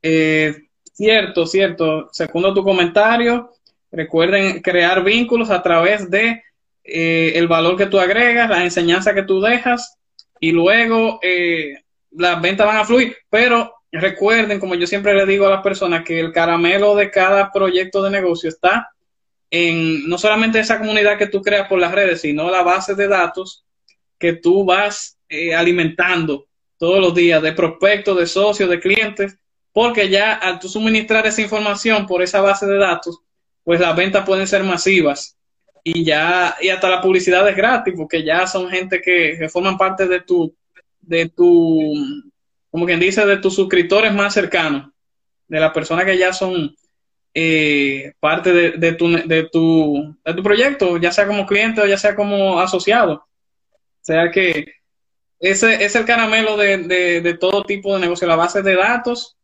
[0.02, 2.08] eh, cierto, cierto.
[2.12, 3.52] Segundo tu comentario,
[3.90, 6.42] recuerden crear vínculos a través de
[6.93, 9.97] eh, el valor que tú agregas, la enseñanza que tú dejas
[10.41, 11.74] y luego eh,
[12.11, 13.16] las ventas van a fluir.
[13.28, 17.53] Pero recuerden, como yo siempre le digo a las personas, que el caramelo de cada
[17.53, 18.91] proyecto de negocio está
[19.51, 23.07] en no solamente esa comunidad que tú creas por las redes, sino la base de
[23.07, 23.64] datos
[24.18, 29.36] que tú vas eh, alimentando todos los días de prospectos, de socios, de clientes,
[29.72, 33.20] porque ya al tú suministrar esa información por esa base de datos,
[33.62, 35.36] pues las ventas pueden ser masivas
[35.83, 40.07] y ya, y hasta la publicidad es gratis, porque ya son gente que, forman parte
[40.07, 40.55] de tu,
[41.01, 41.93] de tu,
[42.70, 44.91] como quien dice, de tus suscriptores más cercanos,
[45.49, 46.74] de las personas que ya son
[47.35, 51.87] eh, parte de, de, tu, de, tu, de tu proyecto, ya sea como cliente o
[51.87, 53.14] ya sea como asociado.
[53.14, 54.66] O sea que
[55.39, 59.37] ese es el caramelo de, de, de todo tipo de negocio, la base de datos,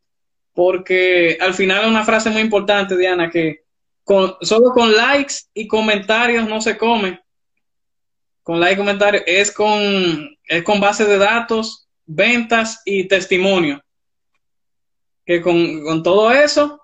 [0.52, 3.65] porque al final es una frase muy importante, Diana, que
[4.40, 7.20] solo con likes y comentarios no se come.
[8.42, 13.82] Con likes y comentarios es con, es con base de datos, ventas y testimonio.
[15.24, 16.80] Que con, todo eso,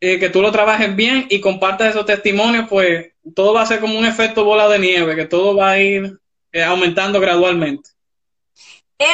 [0.00, 3.80] eh, que tú lo trabajes bien y compartas esos testimonios, pues todo va a ser
[3.80, 6.18] como un efecto bola de nieve, que todo va a ir
[6.52, 7.90] eh, aumentando gradualmente.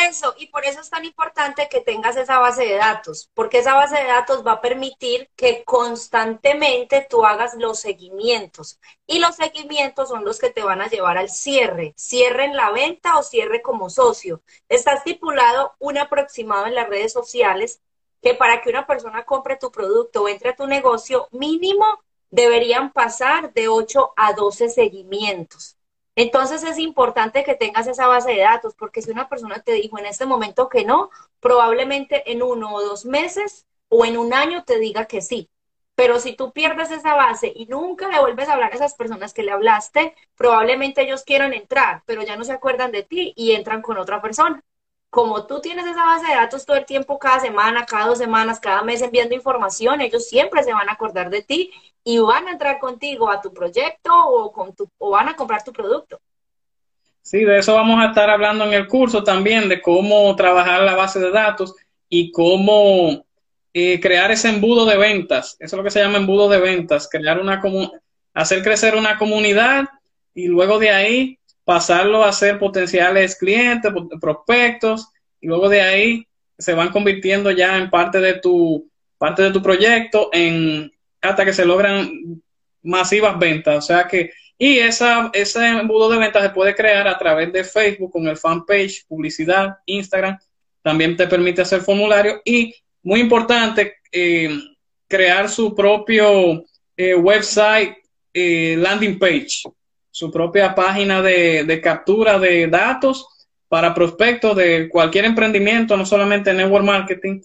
[0.09, 3.75] Eso, y por eso es tan importante que tengas esa base de datos, porque esa
[3.75, 8.79] base de datos va a permitir que constantemente tú hagas los seguimientos.
[9.05, 12.71] Y los seguimientos son los que te van a llevar al cierre, cierre en la
[12.71, 14.43] venta o cierre como socio.
[14.69, 17.81] Está estipulado un aproximado en las redes sociales
[18.23, 21.85] que para que una persona compre tu producto o entre a tu negocio, mínimo
[22.31, 25.80] deberían pasar de 8 a 12 seguimientos.
[26.23, 29.99] Entonces es importante que tengas esa base de datos, porque si una persona te dijo
[29.99, 31.09] en este momento que no,
[31.41, 35.49] probablemente en uno o dos meses o en un año te diga que sí.
[35.95, 39.33] Pero si tú pierdes esa base y nunca le vuelves a hablar a esas personas
[39.33, 43.53] que le hablaste, probablemente ellos quieran entrar, pero ya no se acuerdan de ti y
[43.53, 44.63] entran con otra persona.
[45.11, 48.61] Como tú tienes esa base de datos todo el tiempo, cada semana, cada dos semanas,
[48.61, 51.73] cada mes enviando información, ellos siempre se van a acordar de ti
[52.05, 55.65] y van a entrar contigo a tu proyecto o, con tu, o van a comprar
[55.65, 56.21] tu producto.
[57.23, 60.95] Sí, de eso vamos a estar hablando en el curso también, de cómo trabajar la
[60.95, 61.75] base de datos
[62.09, 63.25] y cómo
[63.75, 65.57] eh, crear ese embudo de ventas.
[65.59, 67.61] Eso es lo que se llama embudo de ventas, crear una
[68.33, 69.85] hacer crecer una comunidad
[70.35, 71.40] y luego de ahí
[71.71, 75.07] pasarlo a ser potenciales clientes, prospectos,
[75.41, 76.27] y luego de ahí
[76.59, 80.91] se van convirtiendo ya en parte de tu parte de tu proyecto en
[81.21, 82.43] hasta que se logran
[82.83, 83.77] masivas ventas.
[83.77, 87.63] O sea que, y esa, ese embudo de ventas se puede crear a través de
[87.63, 90.41] Facebook con el fanpage, publicidad, Instagram.
[90.83, 94.59] También te permite hacer formulario y, muy importante, eh,
[95.07, 96.65] crear su propio
[96.97, 97.95] eh, website
[98.35, 99.63] eh, landing page,
[100.11, 103.27] su propia página de, de captura de datos
[103.69, 107.41] para prospectos de cualquier emprendimiento, no solamente network marketing,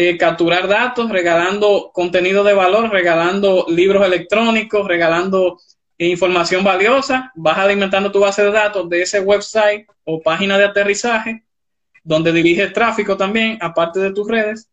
[0.00, 5.58] eh, capturar datos, regalando contenido de valor, regalando libros electrónicos, regalando
[5.98, 11.42] información valiosa, vas alimentando tu base de datos de ese website o página de aterrizaje,
[12.04, 14.70] donde diriges tráfico también, aparte de tus redes,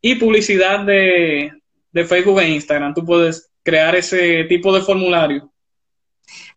[0.00, 1.52] y publicidad de,
[1.92, 2.94] Facebook e Instagram.
[2.94, 5.52] Tú puedes crear ese tipo de formulario.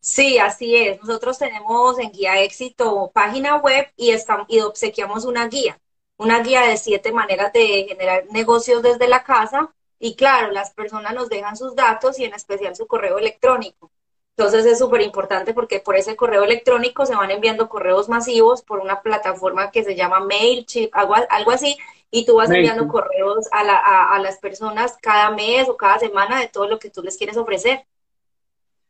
[0.08, 1.00] Sí, así es.
[1.02, 5.80] Nosotros tenemos en Guía Éxito página web y, estamos, y obsequiamos una guía
[6.18, 9.74] una guía de siete maneras de generar negocios desde la casa.
[10.00, 13.92] Y claro, las personas nos dejan sus datos y en especial su correo electrónico.
[14.36, 18.80] Entonces es súper importante porque por ese correo electrónico se van enviando correos masivos por
[18.80, 21.76] una plataforma que se llama MailChimp, algo, algo así,
[22.12, 26.40] y tú vas enviando correos a, la, a, las personas cada mes o cada semana
[26.40, 27.86] de todo lo que tú les quieres ofrecer.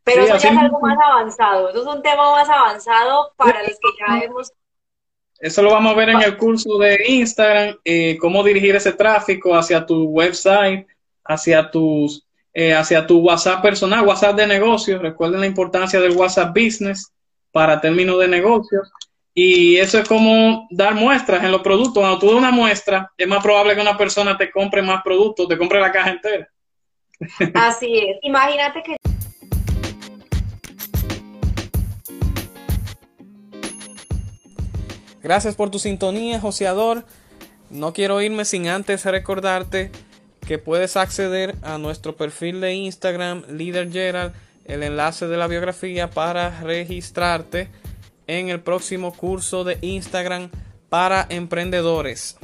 [0.07, 3.71] Pero eso ya es algo más avanzado, eso es un tema más avanzado para los
[3.71, 4.51] que ya hemos...
[5.39, 9.53] Eso lo vamos a ver en el curso de Instagram, eh, cómo dirigir ese tráfico
[9.53, 10.87] hacia tu website,
[11.25, 12.27] hacia tus
[12.59, 14.99] eh, hacia tu WhatsApp personal, WhatsApp de negocios.
[14.99, 17.13] Recuerden la importancia del WhatsApp Business
[17.51, 18.91] para términos de negocios.
[19.31, 22.01] Y eso es como dar muestras en los productos.
[22.01, 25.47] Cuando tú das una muestra, es más probable que una persona te compre más productos,
[25.47, 26.49] te compre la caja entera.
[27.53, 28.17] Así es.
[28.23, 28.96] Imagínate que
[35.23, 37.03] Gracias por tu sintonía, joseador.
[37.69, 39.91] No quiero irme sin antes recordarte
[40.45, 44.33] que puedes acceder a nuestro perfil de Instagram, Leader Gerald,
[44.65, 47.69] el enlace de la biografía para registrarte
[48.27, 50.49] en el próximo curso de Instagram
[50.89, 52.37] para emprendedores.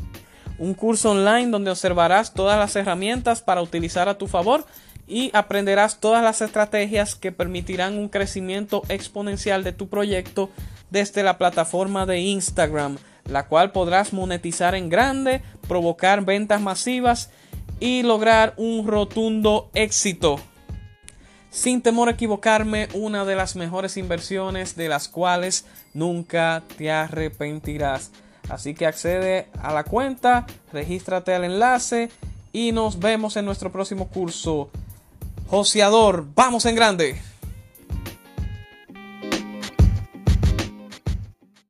[0.57, 4.65] Un curso online donde observarás todas las herramientas para utilizar a tu favor
[5.07, 10.49] y aprenderás todas las estrategias que permitirán un crecimiento exponencial de tu proyecto
[10.93, 17.31] desde la plataforma de Instagram, la cual podrás monetizar en grande, provocar ventas masivas
[17.79, 20.39] y lograr un rotundo éxito.
[21.49, 25.65] Sin temor a equivocarme, una de las mejores inversiones de las cuales
[25.95, 28.11] nunca te arrepentirás.
[28.49, 32.11] Así que accede a la cuenta, regístrate al enlace
[32.51, 34.69] y nos vemos en nuestro próximo curso.
[35.47, 37.32] Joseador, vamos en grande.